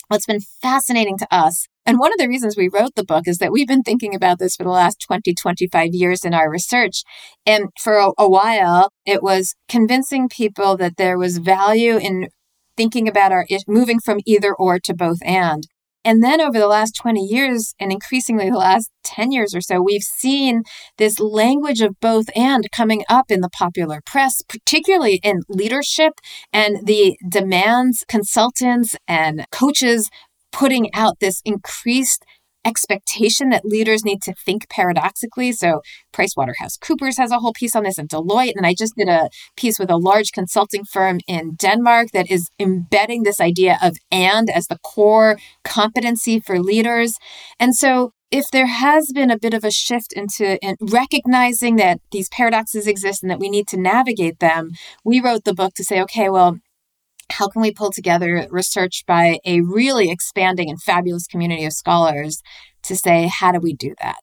[0.08, 3.38] what's been fascinating to us, and one of the reasons we wrote the book is
[3.38, 7.04] that we've been thinking about this for the last 20, 25 years in our research.
[7.46, 12.30] And for a, a while, it was convincing people that there was value in
[12.76, 15.68] thinking about our moving from either or to both and.
[16.08, 19.82] And then over the last 20 years, and increasingly the last 10 years or so,
[19.82, 20.64] we've seen
[20.98, 26.14] this language of both and coming up in the popular press, particularly in leadership
[26.54, 30.10] and the demands consultants and coaches
[30.54, 32.24] putting out this increased
[32.68, 35.52] expectation that leaders need to think paradoxically.
[35.52, 35.82] So
[36.14, 38.54] PricewaterhouseCoopers has a whole piece on this and Deloitte.
[38.56, 42.50] And I just did a piece with a large consulting firm in Denmark that is
[42.60, 47.18] embedding this idea of and as the core competency for leaders.
[47.60, 52.02] And so if there has been a bit of a shift into in recognizing that
[52.12, 54.72] these paradoxes exist and that we need to navigate them,
[55.06, 56.60] we wrote the book to say, okay, well,
[57.30, 62.42] how can we pull together research by a really expanding and fabulous community of scholars
[62.84, 64.18] to say, how do we do that?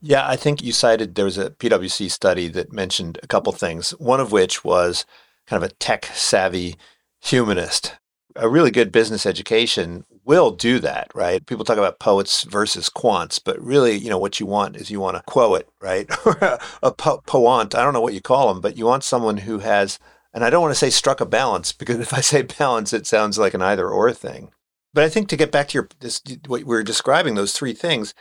[0.00, 3.92] Yeah, I think you cited there was a PwC study that mentioned a couple things,
[3.92, 5.06] one of which was
[5.46, 6.76] kind of a tech savvy
[7.22, 7.96] humanist.
[8.36, 11.46] A really good business education will do that, right?
[11.46, 15.00] People talk about poets versus quants, but really, you know, what you want is you
[15.00, 16.06] want a quote, right?
[16.26, 17.74] or a, a po- poant.
[17.74, 19.98] I don't know what you call them, but you want someone who has
[20.34, 23.06] and I don't want to say struck a balance because if I say balance, it
[23.06, 24.50] sounds like an either or thing.
[24.92, 27.72] But I think to get back to your this what we were describing, those three
[27.72, 28.14] things,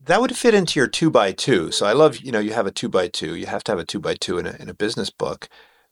[0.00, 1.70] that would fit into your two by two.
[1.70, 3.34] So I love, you know, you have a two by two.
[3.34, 5.48] You have to have a two by two in a in a business book.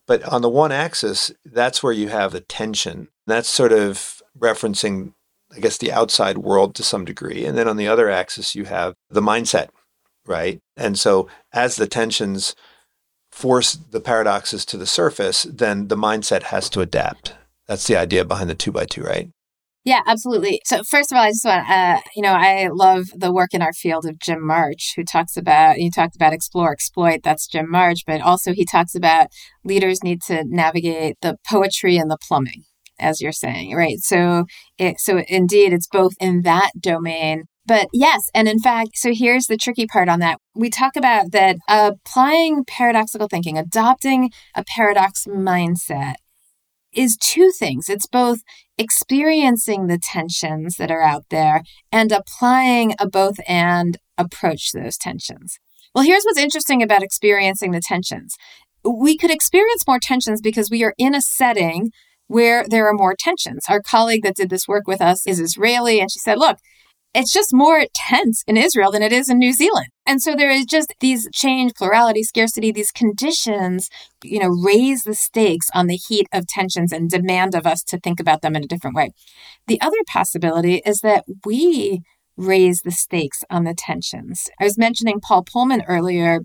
[0.07, 3.09] But on the one axis, that's where you have the tension.
[3.27, 5.15] That's sort of referencing,
[5.55, 7.45] I guess, the outside world to some degree.
[7.45, 9.71] And then on the other axis, you have the mindset,
[10.25, 10.61] right?
[10.77, 12.55] And so as the tensions
[13.37, 17.35] force the paradoxes to the surface, then the mindset has to adapt.
[17.69, 19.29] That's the idea behind the two by two, right?
[19.85, 20.63] Yeah, absolutely.
[20.65, 23.61] So first of all, I just want, uh, you know, I love the work in
[23.61, 27.21] our field of Jim March, who talks about, you talked about explore, exploit.
[27.23, 29.27] That's Jim March, but also he talks about
[29.65, 32.65] leaders need to navigate the poetry and the plumbing,
[32.99, 33.99] as you're saying, right?
[33.99, 34.47] So,
[34.79, 37.45] it, so indeed, it's both in that domain.
[37.67, 40.39] But yes, and in fact, so here's the tricky part on that.
[40.55, 46.15] We talk about that applying paradoxical thinking, adopting a paradox mindset
[46.93, 47.89] is two things.
[47.89, 48.41] It's both
[48.79, 54.97] experiencing the tensions that are out there and applying a both and approach to those
[54.97, 55.59] tensions.
[55.95, 58.37] Well, here's what's interesting about experiencing the tensions.
[58.85, 61.91] We could experience more tensions because we are in a setting
[62.29, 63.65] where there are more tensions.
[63.69, 66.59] Our colleague that did this work with us is Israeli, and she said, Look,
[67.17, 69.89] it's just more tense in Israel than it is in New Zealand.
[70.07, 73.89] And so there is just these change, plurality, scarcity, these conditions,
[74.23, 77.99] you know, raise the stakes on the heat of tensions and demand of us to
[77.99, 79.11] think about them in a different way.
[79.67, 82.03] The other possibility is that we
[82.37, 84.49] raise the stakes on the tensions.
[84.61, 86.41] I was mentioning Paul Polman earlier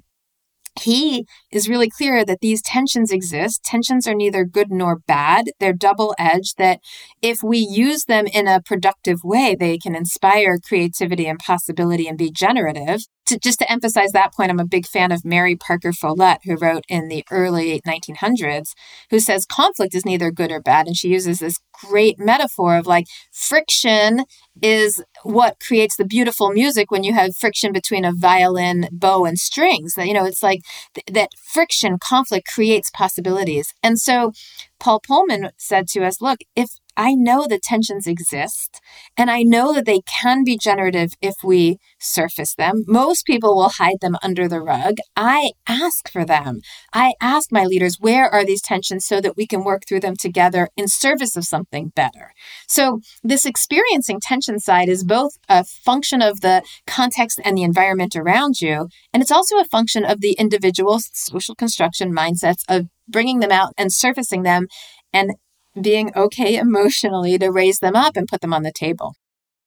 [0.79, 3.63] he is really clear that these tensions exist.
[3.63, 5.51] Tensions are neither good nor bad.
[5.59, 6.79] They're double edged, that
[7.21, 12.17] if we use them in a productive way, they can inspire creativity and possibility and
[12.17, 13.01] be generative
[13.31, 16.55] to, just to emphasize that point, I'm a big fan of Mary Parker Follett, who
[16.55, 18.73] wrote in the early 1900s,
[19.09, 20.87] who says conflict is neither good or bad.
[20.87, 24.25] And she uses this great metaphor of like friction
[24.61, 29.39] is what creates the beautiful music when you have friction between a violin, bow, and
[29.39, 29.95] strings.
[29.95, 30.61] That, you know, it's like
[30.93, 33.73] th- that friction, conflict creates possibilities.
[33.81, 34.33] And so
[34.79, 38.79] Paul Polman said to us, look, if I know the tensions exist
[39.17, 42.83] and I know that they can be generative if we surface them.
[42.87, 44.95] Most people will hide them under the rug.
[45.15, 46.61] I ask for them.
[46.93, 50.15] I ask my leaders, where are these tensions so that we can work through them
[50.15, 52.33] together in service of something better?
[52.67, 58.15] So, this experiencing tension side is both a function of the context and the environment
[58.15, 63.39] around you, and it's also a function of the individual social construction mindsets of bringing
[63.39, 64.67] them out and surfacing them
[65.13, 65.31] and
[65.79, 69.15] being okay emotionally to raise them up and put them on the table.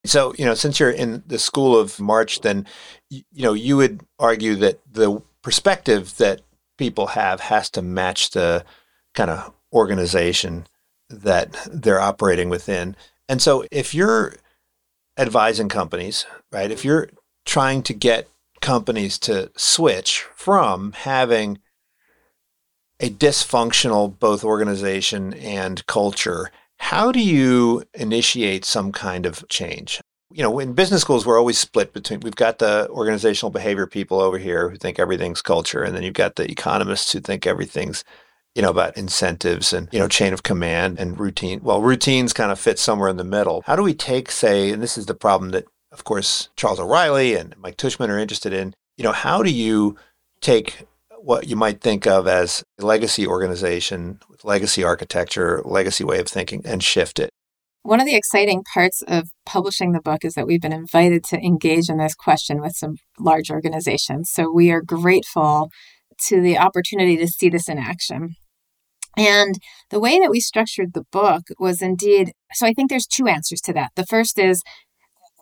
[0.05, 2.67] So, you know, since you're in the school of March, then,
[3.09, 6.43] you know, you would argue that the perspective that
[6.77, 8.65] people have has to match the
[9.15, 10.67] kind of organization
[11.09, 12.97] that they're operating within.
[13.29, 14.35] And so, if you're
[15.17, 17.09] advising companies, right, if you're
[17.47, 18.29] trying to get
[18.61, 21.59] companies to switch from having
[23.05, 30.01] a dysfunctional both organization and culture, how do you initiate some kind of change?
[30.33, 34.21] You know, in business schools, we're always split between we've got the organizational behavior people
[34.21, 38.05] over here who think everything's culture, and then you've got the economists who think everything's
[38.55, 41.61] you know, about incentives and, you know, chain of command and routine.
[41.63, 43.65] Well, routines kind of fit somewhere in the middle.
[43.67, 47.35] How do we take, say, and this is the problem that, of course, Charles O'Reilly
[47.35, 49.97] and Mike Tushman are interested in, you know, how do you
[50.41, 50.87] take
[51.25, 56.61] what you might think of as a legacy organization legacy architecture, legacy way of thinking,
[56.67, 57.31] and shift it.
[57.83, 61.39] One of the exciting parts of publishing the book is that we've been invited to
[61.39, 64.31] engage in this question with some large organizations.
[64.31, 65.71] So we are grateful
[66.27, 68.37] to the opportunity to see this in action.
[69.17, 69.57] And
[69.91, 73.61] the way that we structured the book was indeed so I think there's two answers
[73.63, 73.93] to that.
[73.97, 74.63] The first is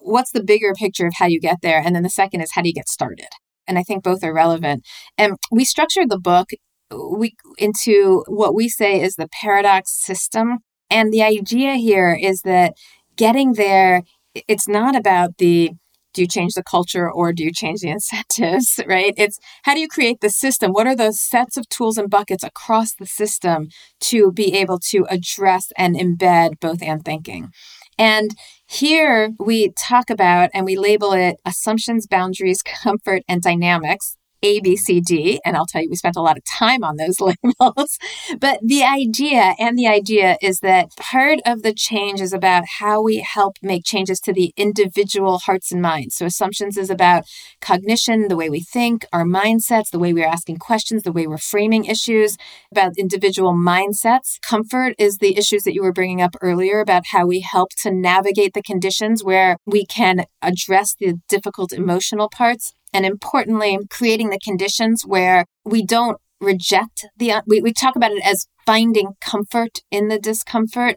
[0.01, 1.83] what's the bigger picture of how you get there?
[1.85, 3.29] And then the second is how do you get started?
[3.67, 4.85] And I think both are relevant.
[5.19, 6.51] And we structured the book
[6.93, 10.59] uh, we into what we say is the paradox system.
[10.91, 12.75] And the idea here is that
[13.17, 14.03] getting there,
[14.35, 15.73] it's not about the
[16.15, 19.15] do you change the culture or do you change the incentives, right?
[19.17, 20.73] It's how do you create the system?
[20.73, 23.69] What are those sets of tools and buckets across the system
[24.01, 27.51] to be able to address and embed both and thinking?
[27.99, 28.31] And
[28.73, 34.17] here we talk about and we label it assumptions, boundaries, comfort, and dynamics.
[34.43, 35.41] A, B, C, D.
[35.45, 37.99] And I'll tell you, we spent a lot of time on those labels.
[38.39, 43.03] but the idea and the idea is that part of the change is about how
[43.03, 46.17] we help make changes to the individual hearts and minds.
[46.17, 47.25] So assumptions is about
[47.61, 51.39] cognition, the way we think, our mindsets, the way we're asking questions, the way we're
[51.39, 52.37] framing issues,
[52.71, 54.41] about individual mindsets.
[54.43, 57.91] Comfort is the issues that you were bringing up earlier about how we help to
[57.91, 64.39] navigate the conditions where we can address the difficult emotional parts and importantly, creating the
[64.39, 69.81] conditions where we don't reject the, uh, we, we talk about it as finding comfort
[69.91, 70.97] in the discomfort,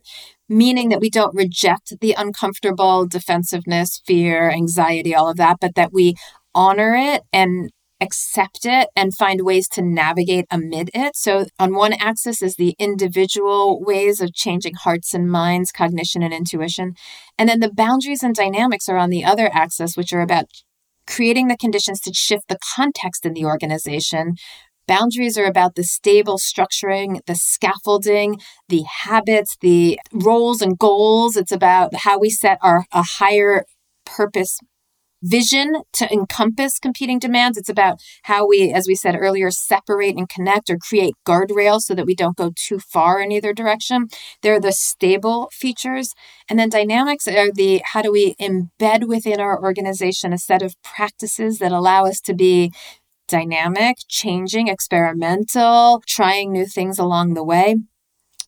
[0.49, 5.93] meaning that we don't reject the uncomfortable defensiveness, fear, anxiety, all of that, but that
[5.93, 6.15] we
[6.53, 7.69] honor it and
[8.01, 11.15] accept it and find ways to navigate amid it.
[11.15, 16.33] So, on one axis is the individual ways of changing hearts and minds, cognition and
[16.33, 16.93] intuition.
[17.37, 20.45] And then the boundaries and dynamics are on the other axis, which are about
[21.07, 24.35] creating the conditions to shift the context in the organization.
[24.87, 28.39] Boundaries are about the stable structuring, the scaffolding,
[28.69, 31.35] the habits, the roles and goals.
[31.35, 33.65] It's about how we set our a higher
[34.05, 34.59] purpose
[35.25, 37.57] vision to encompass competing demands.
[37.57, 41.95] It's about how we, as we said earlier, separate and connect or create guardrails so
[41.95, 44.07] that we don't go too far in either direction.
[44.41, 46.13] They're the stable features.
[46.49, 50.75] And then dynamics are the how do we embed within our organization a set of
[50.83, 52.71] practices that allow us to be
[53.27, 57.77] dynamic, changing, experimental, trying new things along the way.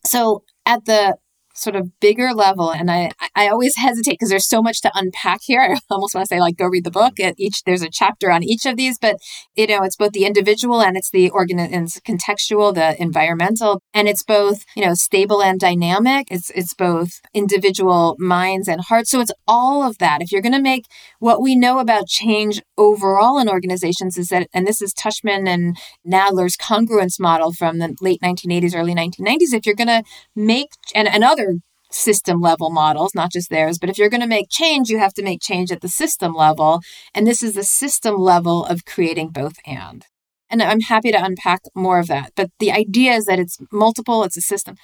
[0.05, 1.17] So at the
[1.57, 5.41] sort of bigger level and i i always hesitate because there's so much to unpack
[5.43, 5.61] here.
[5.61, 7.19] I almost want to say like go read the book.
[7.19, 9.17] At each there's a chapter on each of these but
[9.55, 14.07] you know it's both the individual and it's the organ and contextual the environmental and
[14.07, 16.27] it's both you know stable and dynamic.
[16.31, 19.11] It's it's both individual minds and hearts.
[19.11, 20.21] So it's all of that.
[20.21, 20.85] If you're going to make
[21.19, 25.77] what we know about change overall in organizations is that and this is tushman and
[26.05, 30.03] nadler's congruence model from the late 1980s early 1990s if you're going to
[30.35, 31.55] make and, and other
[31.91, 33.77] system level models, not just theirs.
[33.79, 36.33] But if you're going to make change, you have to make change at the system
[36.33, 36.81] level.
[37.13, 40.05] And this is the system level of creating both and.
[40.49, 42.31] And I'm happy to unpack more of that.
[42.35, 44.75] But the idea is that it's multiple, it's a system.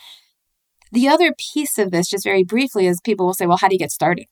[0.92, 3.76] The other piece of this, just very briefly, is people will say, well, how do
[3.76, 4.26] you get started?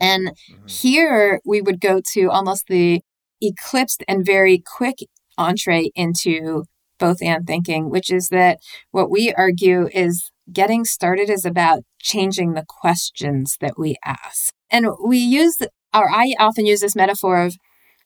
[0.00, 0.66] And mm-hmm.
[0.66, 3.00] here we would go to almost the
[3.40, 4.98] eclipsed and very quick
[5.36, 6.64] entree into
[6.98, 8.58] both and thinking, which is that
[8.90, 14.54] what we argue is getting started is about changing the questions that we ask.
[14.70, 15.58] And we use,
[15.94, 17.56] or I often use this metaphor of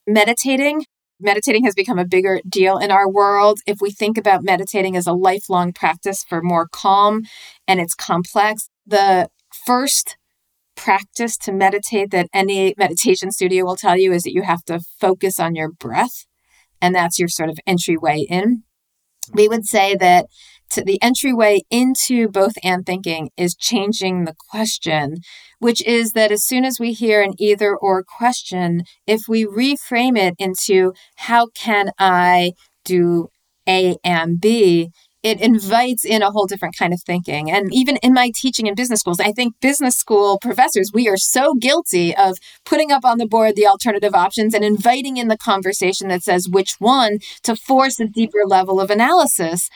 [0.07, 0.85] meditating.
[1.21, 3.61] Meditating has become a bigger deal in our world.
[3.67, 7.23] If we think about meditating as a lifelong practice for more calm
[7.69, 9.29] and it's complex, the
[9.67, 10.17] first
[10.75, 14.81] practice to meditate that any meditation studio will tell you is that you have to
[15.01, 16.27] focus on your breath.
[16.81, 18.65] And that's your sort of entryway in.
[19.33, 20.27] We would say that
[20.73, 25.17] to the entryway into both and thinking is changing the question,
[25.59, 30.19] which is that as soon as we hear an either or question, if we reframe
[30.19, 32.53] it into how can I
[32.85, 33.29] do
[33.69, 34.91] A and B,
[35.23, 37.51] it invites in a whole different kind of thinking.
[37.51, 41.17] And even in my teaching in business schools, I think business school professors, we are
[41.17, 45.39] so guilty of putting up on the board the alternative options and inviting in the
[45.39, 49.69] conversation that says which one to force a deeper level of analysis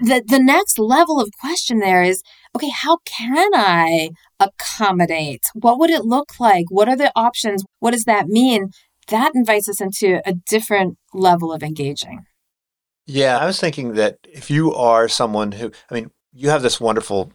[0.00, 2.22] the the next level of question there is
[2.56, 4.10] okay how can i
[4.40, 5.42] accommodate?
[5.54, 6.66] What would it look like?
[6.68, 7.64] What are the options?
[7.78, 8.70] What does that mean?
[9.08, 12.20] That invites us into a different level of engaging.
[13.06, 16.80] Yeah i was thinking that if you are someone who i mean you have this
[16.80, 17.32] wonderful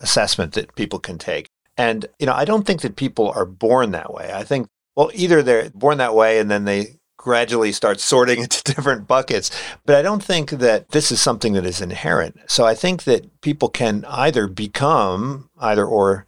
[0.00, 1.48] assessment that people can take.
[1.76, 4.30] And you know i don't think that people are born that way.
[4.32, 8.64] I think well either they're born that way and then they gradually start sorting into
[8.64, 9.50] different buckets.
[9.84, 12.38] But I don't think that this is something that is inherent.
[12.46, 16.24] So I think that people can either become either or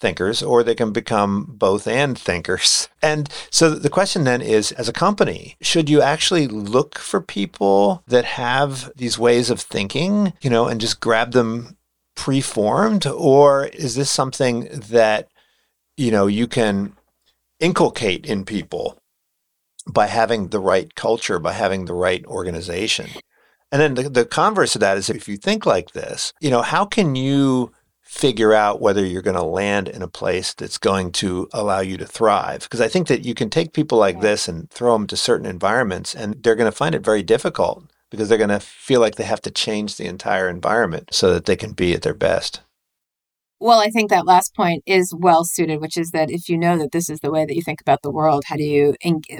[0.00, 2.88] thinkers or they can become both and thinkers.
[3.04, 8.04] And so the question then is as a company, should you actually look for people
[8.06, 11.76] that have these ways of thinking, you know, and just grab them
[12.14, 15.28] preformed or is this something that
[15.96, 16.94] you know you can
[17.58, 19.01] inculcate in people
[19.86, 23.08] by having the right culture, by having the right organization.
[23.70, 26.62] And then the, the converse of that is if you think like this, you know,
[26.62, 27.72] how can you
[28.02, 31.96] figure out whether you're going to land in a place that's going to allow you
[31.96, 32.60] to thrive?
[32.62, 35.46] Because I think that you can take people like this and throw them to certain
[35.46, 39.14] environments and they're going to find it very difficult because they're going to feel like
[39.14, 42.60] they have to change the entire environment so that they can be at their best.
[43.62, 46.76] Well, I think that last point is well suited, which is that if you know
[46.78, 48.96] that this is the way that you think about the world, how do you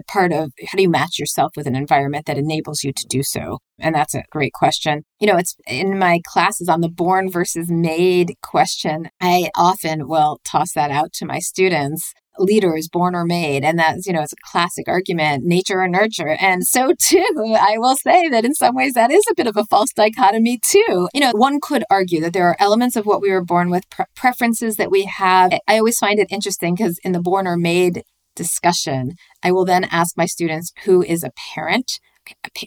[0.06, 3.24] part of how do you match yourself with an environment that enables you to do
[3.24, 3.58] so?
[3.80, 5.02] And that's a great question.
[5.18, 9.08] You know, it's in my classes on the born versus made question.
[9.20, 13.64] I often will toss that out to my students leader is born or made.
[13.64, 16.36] And that's, you know, it's a classic argument, nature or nurture.
[16.40, 17.26] And so too,
[17.60, 20.58] I will say that in some ways that is a bit of a false dichotomy
[20.58, 21.08] too.
[21.14, 23.88] You know, one could argue that there are elements of what we were born with,
[23.90, 25.52] pre- preferences that we have.
[25.68, 28.02] I always find it interesting because in the born or made
[28.34, 29.12] discussion,
[29.42, 32.00] I will then ask my students who is a parent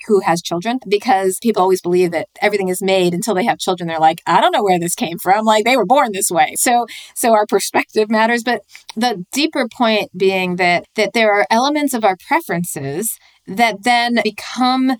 [0.07, 3.87] who has children because people always believe that everything is made until they have children.
[3.87, 5.45] They're like i don't know where this came from.
[5.45, 6.53] Like they were born this way.
[6.55, 8.43] So so our perspective matters.
[8.43, 8.61] But
[8.95, 14.97] the deeper point being that that there are elements of our preferences that then become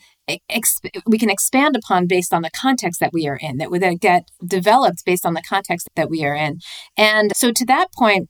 [1.06, 4.28] we can expand upon based on the context that we are in that would get
[4.46, 6.60] developed based on the context that we are in.
[6.98, 8.30] And so to that point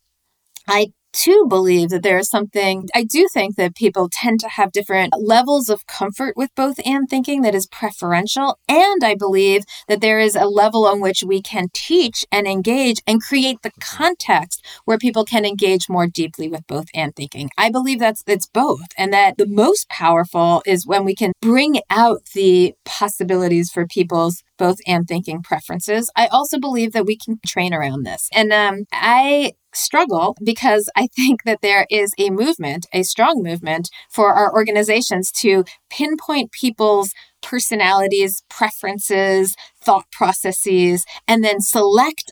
[0.68, 4.72] I too believe that there is something, I do think that people tend to have
[4.72, 8.60] different levels of comfort with both and thinking that is preferential.
[8.68, 13.02] And I believe that there is a level on which we can teach and engage
[13.08, 17.50] and create the context where people can engage more deeply with both and thinking.
[17.58, 21.80] I believe that's it's both and that the most powerful is when we can bring
[21.90, 26.12] out the possibilities for people's both and thinking preferences.
[26.16, 28.30] I also believe that we can train around this.
[28.34, 33.90] And um, I struggle because I think that there is a movement, a strong movement
[34.10, 37.12] for our organizations to pinpoint people's
[37.42, 42.32] personalities, preferences, thought processes, and then select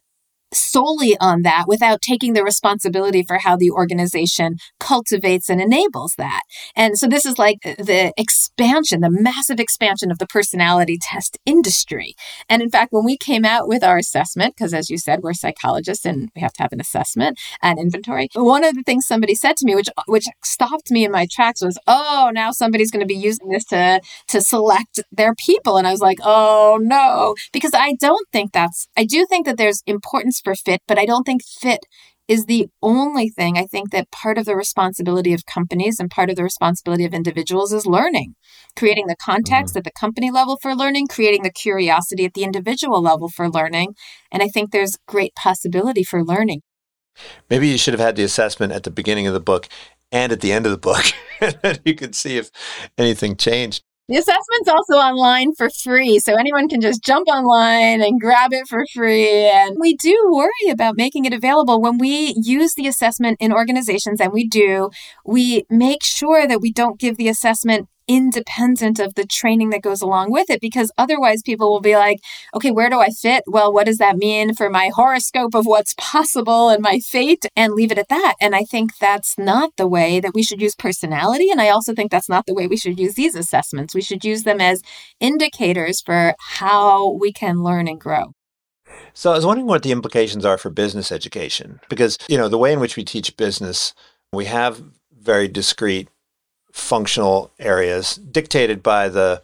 [0.53, 6.41] solely on that without taking the responsibility for how the organization cultivates and enables that.
[6.75, 12.15] And so this is like the expansion, the massive expansion of the personality test industry.
[12.49, 15.33] And in fact, when we came out with our assessment, because as you said, we're
[15.33, 19.35] psychologists and we have to have an assessment and inventory, one of the things somebody
[19.35, 23.01] said to me, which which stopped me in my tracks, was, "Oh, now somebody's going
[23.01, 27.35] to be using this to to select their people." And I was like, "Oh no,"
[27.51, 28.87] because I don't think that's.
[28.97, 31.85] I do think that there's importance for fit, but I don't think fit
[32.27, 33.57] is the only thing.
[33.57, 37.13] I think that part of the responsibility of companies and part of the responsibility of
[37.13, 38.35] individuals is learning,
[38.75, 39.79] creating the context mm-hmm.
[39.79, 43.95] at the company level for learning, creating the curiosity at the individual level for learning.
[44.31, 46.61] And I think there's great possibility for learning.
[47.49, 49.67] Maybe you should have had the assessment at the beginning of the book
[50.11, 51.05] and at the end of the book.
[51.61, 52.49] And you could see if
[52.97, 53.83] anything changed.
[54.09, 58.67] The assessment's also online for free, so anyone can just jump online and grab it
[58.67, 59.49] for free.
[59.49, 64.19] And we do worry about making it available when we use the assessment in organizations,
[64.19, 64.89] and we do.
[65.25, 70.01] We make sure that we don't give the assessment independent of the training that goes
[70.01, 72.19] along with it because otherwise people will be like
[72.53, 73.43] okay where do i fit?
[73.47, 77.45] Well what does that mean for my horoscope of what's possible and my fate?
[77.55, 78.35] And leave it at that.
[78.41, 81.93] And i think that's not the way that we should use personality and i also
[81.93, 83.95] think that's not the way we should use these assessments.
[83.95, 84.81] We should use them as
[85.19, 88.33] indicators for how we can learn and grow.
[89.13, 92.57] So i was wondering what the implications are for business education because you know the
[92.57, 93.93] way in which we teach business
[94.31, 96.09] we have very discrete
[96.73, 99.41] functional areas dictated by the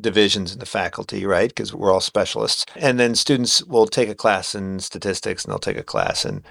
[0.00, 1.50] divisions in the faculty, right?
[1.50, 2.64] Because we're all specialists.
[2.76, 6.42] And then students will take a class in statistics and they'll take a class in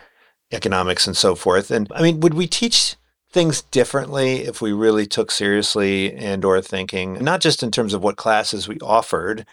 [0.52, 1.72] economics and so forth.
[1.72, 2.96] And I mean, would we teach
[3.32, 8.04] things differently if we really took seriously and or thinking, not just in terms of
[8.04, 9.46] what classes we offered.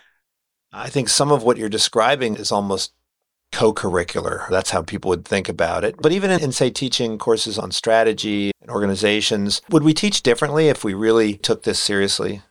[0.72, 2.92] I think some of what you're describing is almost
[3.52, 4.48] co-curricular.
[4.50, 5.96] That's how people would think about it.
[6.00, 10.68] But even in, in, say teaching courses on strategy and organizations, would we teach differently
[10.68, 12.42] if we really took this seriously?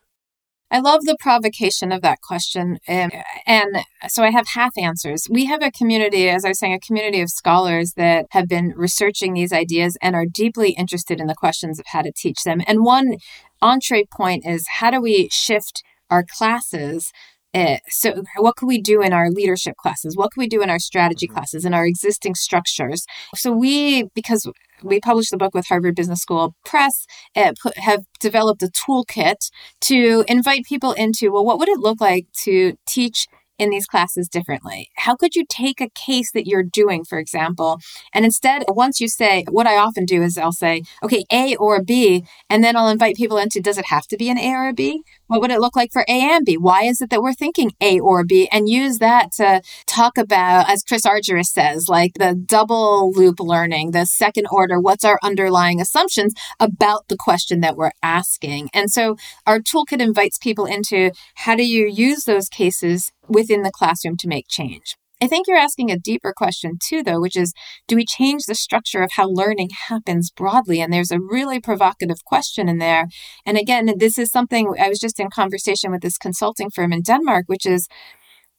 [0.72, 2.80] I love the provocation of that question.
[2.88, 3.14] And,
[3.46, 3.78] and
[4.08, 5.28] so I have half answers.
[5.30, 8.74] We have a community, as I was saying, a community of scholars that have been
[8.76, 12.62] researching these ideas and are deeply interested in the questions of how to teach them.
[12.68, 13.18] And one
[13.62, 17.12] entree point is how do we shift our classes
[17.56, 20.18] uh, so, what could we do in our leadership classes?
[20.18, 21.36] What could we do in our strategy mm-hmm.
[21.36, 23.06] classes, in our existing structures?
[23.34, 24.46] So, we, because
[24.84, 29.50] we published the book with Harvard Business School Press, uh, put, have developed a toolkit
[29.82, 33.26] to invite people into well, what would it look like to teach
[33.58, 34.90] in these classes differently?
[34.98, 37.80] How could you take a case that you're doing, for example,
[38.14, 41.82] and instead, once you say, what I often do is I'll say, okay, A or
[41.84, 44.68] B, and then I'll invite people into, does it have to be an A or
[44.68, 45.02] a B?
[45.28, 46.58] What would it look like for A and B?
[46.58, 48.48] Why is it that we're thinking A or B?
[48.52, 53.92] And use that to talk about, as Chris Argyris says, like the double loop learning,
[53.92, 58.70] the second order, what's our underlying assumptions about the question that we're asking?
[58.74, 59.16] And so
[59.48, 64.28] our toolkit invites people into how do you use those cases within the classroom to
[64.28, 64.96] make change?
[65.22, 67.54] I think you're asking a deeper question too, though, which is
[67.88, 70.82] do we change the structure of how learning happens broadly?
[70.82, 73.08] And there's a really provocative question in there.
[73.46, 77.02] And again, this is something I was just in conversation with this consulting firm in
[77.02, 77.88] Denmark, which is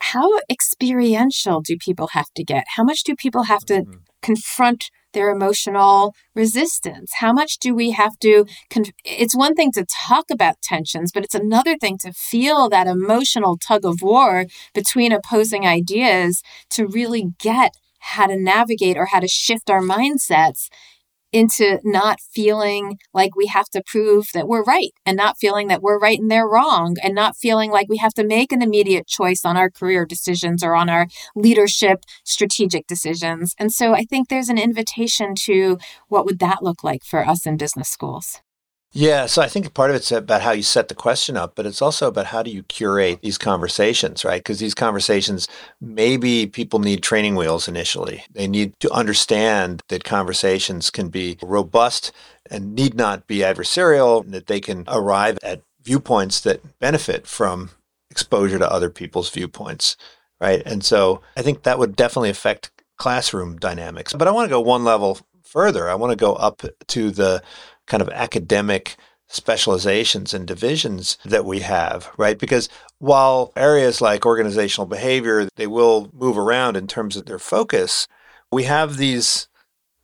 [0.00, 2.64] how experiential do people have to get?
[2.76, 3.98] How much do people have to mm-hmm.
[4.22, 7.10] confront their emotional resistance?
[7.14, 8.44] How much do we have to?
[9.04, 13.56] It's one thing to talk about tensions, but it's another thing to feel that emotional
[13.56, 14.44] tug of war
[14.74, 20.68] between opposing ideas to really get how to navigate or how to shift our mindsets
[21.36, 25.82] into not feeling like we have to prove that we're right and not feeling that
[25.82, 29.06] we're right and they're wrong and not feeling like we have to make an immediate
[29.06, 33.54] choice on our career decisions or on our leadership strategic decisions.
[33.58, 35.76] And so I think there's an invitation to
[36.08, 38.40] what would that look like for us in business schools?
[38.98, 41.66] Yeah, so I think part of it's about how you set the question up, but
[41.66, 44.40] it's also about how do you curate these conversations, right?
[44.40, 45.48] Because these conversations,
[45.82, 48.24] maybe people need training wheels initially.
[48.32, 52.10] They need to understand that conversations can be robust
[52.50, 57.72] and need not be adversarial, and that they can arrive at viewpoints that benefit from
[58.10, 59.98] exposure to other people's viewpoints,
[60.40, 60.62] right?
[60.64, 64.14] And so I think that would definitely affect classroom dynamics.
[64.14, 65.90] But I want to go one level further.
[65.90, 67.42] I want to go up to the
[67.86, 68.96] kind of academic
[69.28, 72.38] specializations and divisions that we have, right?
[72.38, 72.68] Because
[72.98, 78.06] while areas like organizational behavior, they will move around in terms of their focus,
[78.52, 79.48] we have these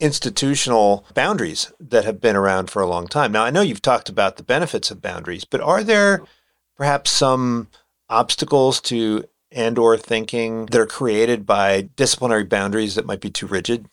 [0.01, 3.31] institutional boundaries that have been around for a long time.
[3.31, 6.23] Now, I know you've talked about the benefits of boundaries, but are there
[6.77, 7.69] perhaps some
[8.09, 13.47] obstacles to and or thinking that are created by disciplinary boundaries that might be too
[13.47, 13.87] rigid?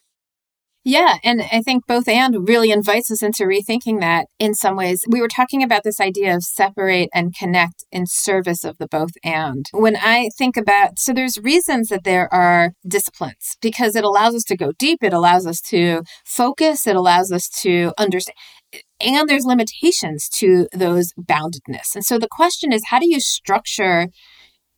[0.85, 5.01] Yeah, and I think both and really invites us into rethinking that in some ways.
[5.09, 9.11] We were talking about this idea of separate and connect in service of the both
[9.23, 9.65] and.
[9.73, 14.43] When I think about, so there's reasons that there are disciplines because it allows us
[14.45, 18.35] to go deep, it allows us to focus, it allows us to understand.
[19.01, 21.95] And there's limitations to those boundedness.
[21.95, 24.07] And so the question is how do you structure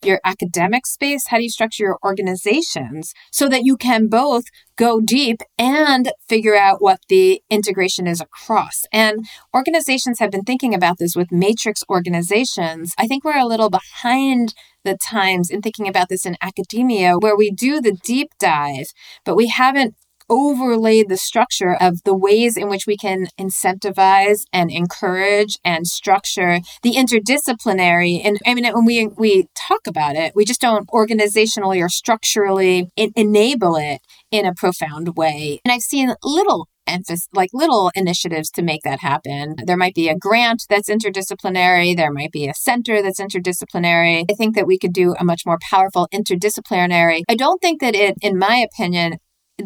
[0.05, 1.27] your academic space?
[1.27, 4.45] How do you structure your organizations so that you can both
[4.75, 8.85] go deep and figure out what the integration is across?
[8.91, 12.93] And organizations have been thinking about this with matrix organizations.
[12.97, 17.37] I think we're a little behind the times in thinking about this in academia where
[17.37, 18.87] we do the deep dive,
[19.23, 19.95] but we haven't
[20.31, 26.61] overlaid the structure of the ways in which we can incentivize and encourage and structure
[26.81, 28.21] the interdisciplinary.
[28.23, 32.89] And I mean, when we we talk about it, we just don't organizationally or structurally
[32.95, 33.99] enable it
[34.31, 35.59] in a profound way.
[35.65, 39.55] And I've seen little emphasis like little initiatives to make that happen.
[39.65, 44.25] There might be a grant that's interdisciplinary, there might be a center that's interdisciplinary.
[44.29, 47.21] I think that we could do a much more powerful interdisciplinary.
[47.29, 49.17] I don't think that it in my opinion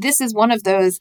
[0.01, 0.99] this is one of those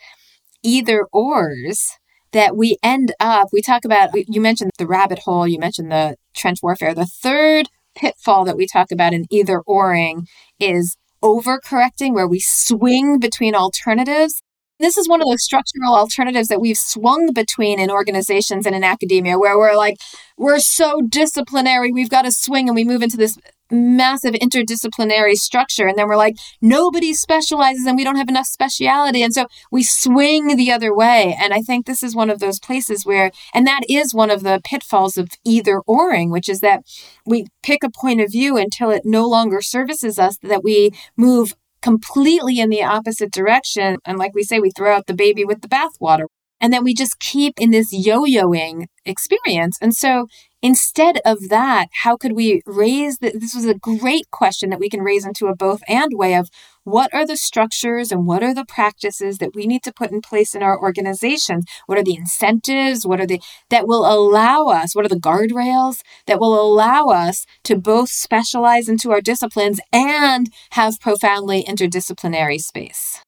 [0.63, 1.99] either ors
[2.33, 6.17] that we end up, we talk about, you mentioned the rabbit hole, you mentioned the
[6.35, 6.93] trench warfare.
[6.93, 10.27] The third pitfall that we talk about in either oring
[10.59, 14.43] is overcorrecting, where we swing between alternatives.
[14.81, 18.83] This is one of the structural alternatives that we've swung between in organizations and in
[18.83, 19.97] academia, where we're like,
[20.37, 23.39] we're so disciplinary, we've got to swing and we move into this
[23.71, 25.87] massive interdisciplinary structure.
[25.87, 29.23] And then we're like, nobody specializes and we don't have enough speciality.
[29.23, 31.37] And so we swing the other way.
[31.41, 34.43] And I think this is one of those places where, and that is one of
[34.43, 36.83] the pitfalls of either oring, which is that
[37.27, 41.55] we pick a point of view until it no longer services us, that we move
[41.81, 43.99] completely in the opposite direction.
[44.05, 46.27] And like we say, we throw out the baby with the bathwater.
[46.65, 49.77] And then we just keep in this yo yoing experience.
[49.83, 50.29] And so
[50.65, 54.89] Instead of that, how could we raise the, this was a great question that we
[54.89, 56.49] can raise into a both and way of
[56.85, 60.23] what are the structures and what are the practices that we need to put in
[60.23, 61.67] place in our organizations?
[61.85, 63.07] What are the incentives?
[63.07, 64.97] What are the that will allow us?
[64.97, 70.49] What are the guardrails that will allow us to both specialize into our disciplines and
[70.71, 73.24] have profoundly interdisciplinary space?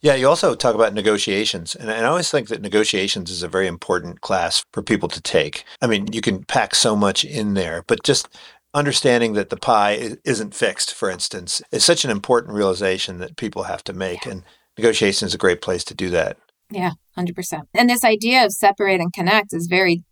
[0.00, 1.74] Yeah, you also talk about negotiations.
[1.74, 5.64] And I always think that negotiations is a very important class for people to take.
[5.82, 8.28] I mean, you can pack so much in there, but just
[8.74, 13.64] understanding that the pie isn't fixed, for instance, is such an important realization that people
[13.64, 14.24] have to make.
[14.24, 14.44] And
[14.76, 16.36] negotiation is a great place to do that.
[16.70, 17.62] Yeah, 100%.
[17.74, 20.04] And this idea of separate and connect is very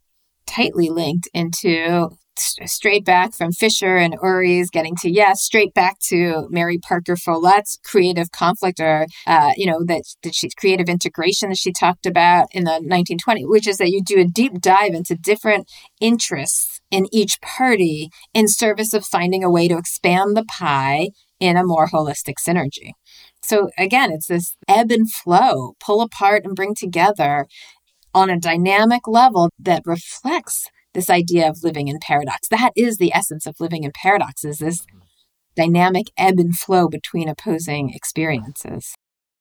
[0.47, 6.47] tightly linked into straight back from Fisher and Ury's getting to yes, straight back to
[6.51, 11.59] Mary Parker Follett's creative conflict or, uh, you know, that, that she's creative integration that
[11.59, 15.15] she talked about in the 1920s, which is that you do a deep dive into
[15.15, 15.71] different
[16.01, 21.11] interests in each party in service of finding a way to expand the pie
[21.41, 22.93] in a more holistic synergy.
[23.43, 27.47] So again, it's this ebb and flow, pull apart and bring together
[28.15, 32.49] on a dynamic level that reflects this idea of living in paradox.
[32.49, 34.85] That is the essence of living in paradox is this
[35.55, 38.95] dynamic ebb and flow between opposing experiences.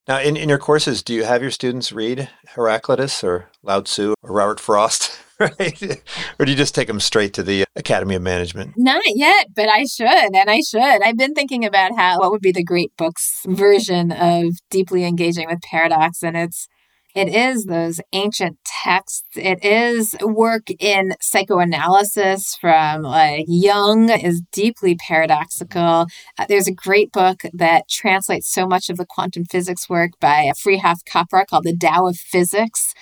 [0.06, 4.14] Now, in, in your courses, do you have your students read Heraclitus or Lao Tzu
[4.22, 5.18] or Robert Frost?
[5.38, 6.02] Right?
[6.38, 8.72] or do you just take them straight to the Academy of Management?
[8.74, 10.08] Not yet, but I should.
[10.08, 10.80] And I should.
[10.80, 15.46] I've been thinking about how what would be the great books version of deeply engaging
[15.46, 16.22] with paradox.
[16.22, 16.68] And it's
[17.16, 19.24] It is those ancient texts.
[19.36, 26.08] It is work in psychoanalysis from like Jung is deeply paradoxical.
[26.38, 30.52] Uh, there's a great book that translates so much of the quantum physics work by
[30.62, 32.92] Fritjof Capra called The Tao of Physics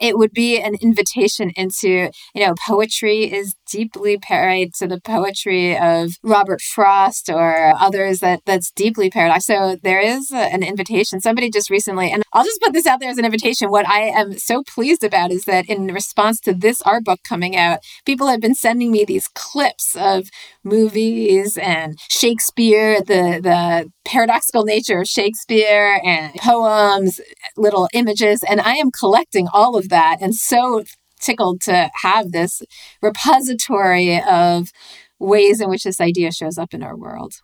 [0.00, 5.76] it would be an invitation into, you know, poetry is deeply parried to the poetry
[5.76, 9.46] of Robert Frost or others that that's deeply paradox.
[9.46, 11.20] So there is an invitation.
[11.20, 13.70] Somebody just recently, and I'll just put this out there as an invitation.
[13.70, 17.56] What I am so pleased about is that in response to this art book coming
[17.56, 20.28] out, people have been sending me these clips of
[20.64, 27.20] movies and Shakespeare, the the paradoxical nature of Shakespeare and poems,
[27.56, 30.82] little images, and I am collecting all of that and so
[31.20, 32.62] tickled to have this
[33.02, 34.72] repository of
[35.18, 37.34] ways in which this idea shows up in our world.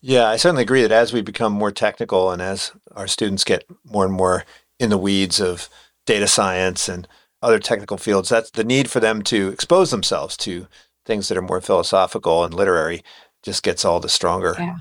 [0.00, 3.64] Yeah, I certainly agree that as we become more technical and as our students get
[3.84, 4.44] more and more
[4.78, 5.68] in the weeds of
[6.06, 7.06] data science and
[7.40, 10.66] other technical fields, that's the need for them to expose themselves to
[11.06, 13.02] things that are more philosophical and literary
[13.42, 14.56] just gets all the stronger.
[14.58, 14.76] Yeah.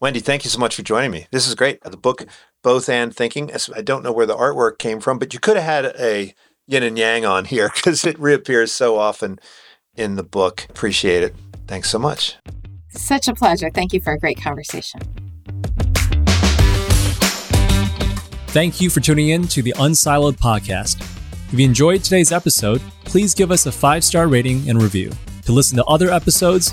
[0.00, 1.26] Wendy, thank you so much for joining me.
[1.32, 1.82] This is great.
[1.82, 2.24] The book,
[2.62, 3.50] Both and Thinking.
[3.74, 6.34] I don't know where the artwork came from, but you could have had a
[6.68, 9.40] yin and yang on here because it reappears so often
[9.96, 10.66] in the book.
[10.70, 11.34] Appreciate it.
[11.66, 12.36] Thanks so much.
[12.90, 13.70] Such a pleasure.
[13.70, 15.00] Thank you for a great conversation.
[18.50, 21.00] Thank you for tuning in to the Unsiloed podcast.
[21.52, 25.10] If you enjoyed today's episode, please give us a five star rating and review.
[25.46, 26.72] To listen to other episodes,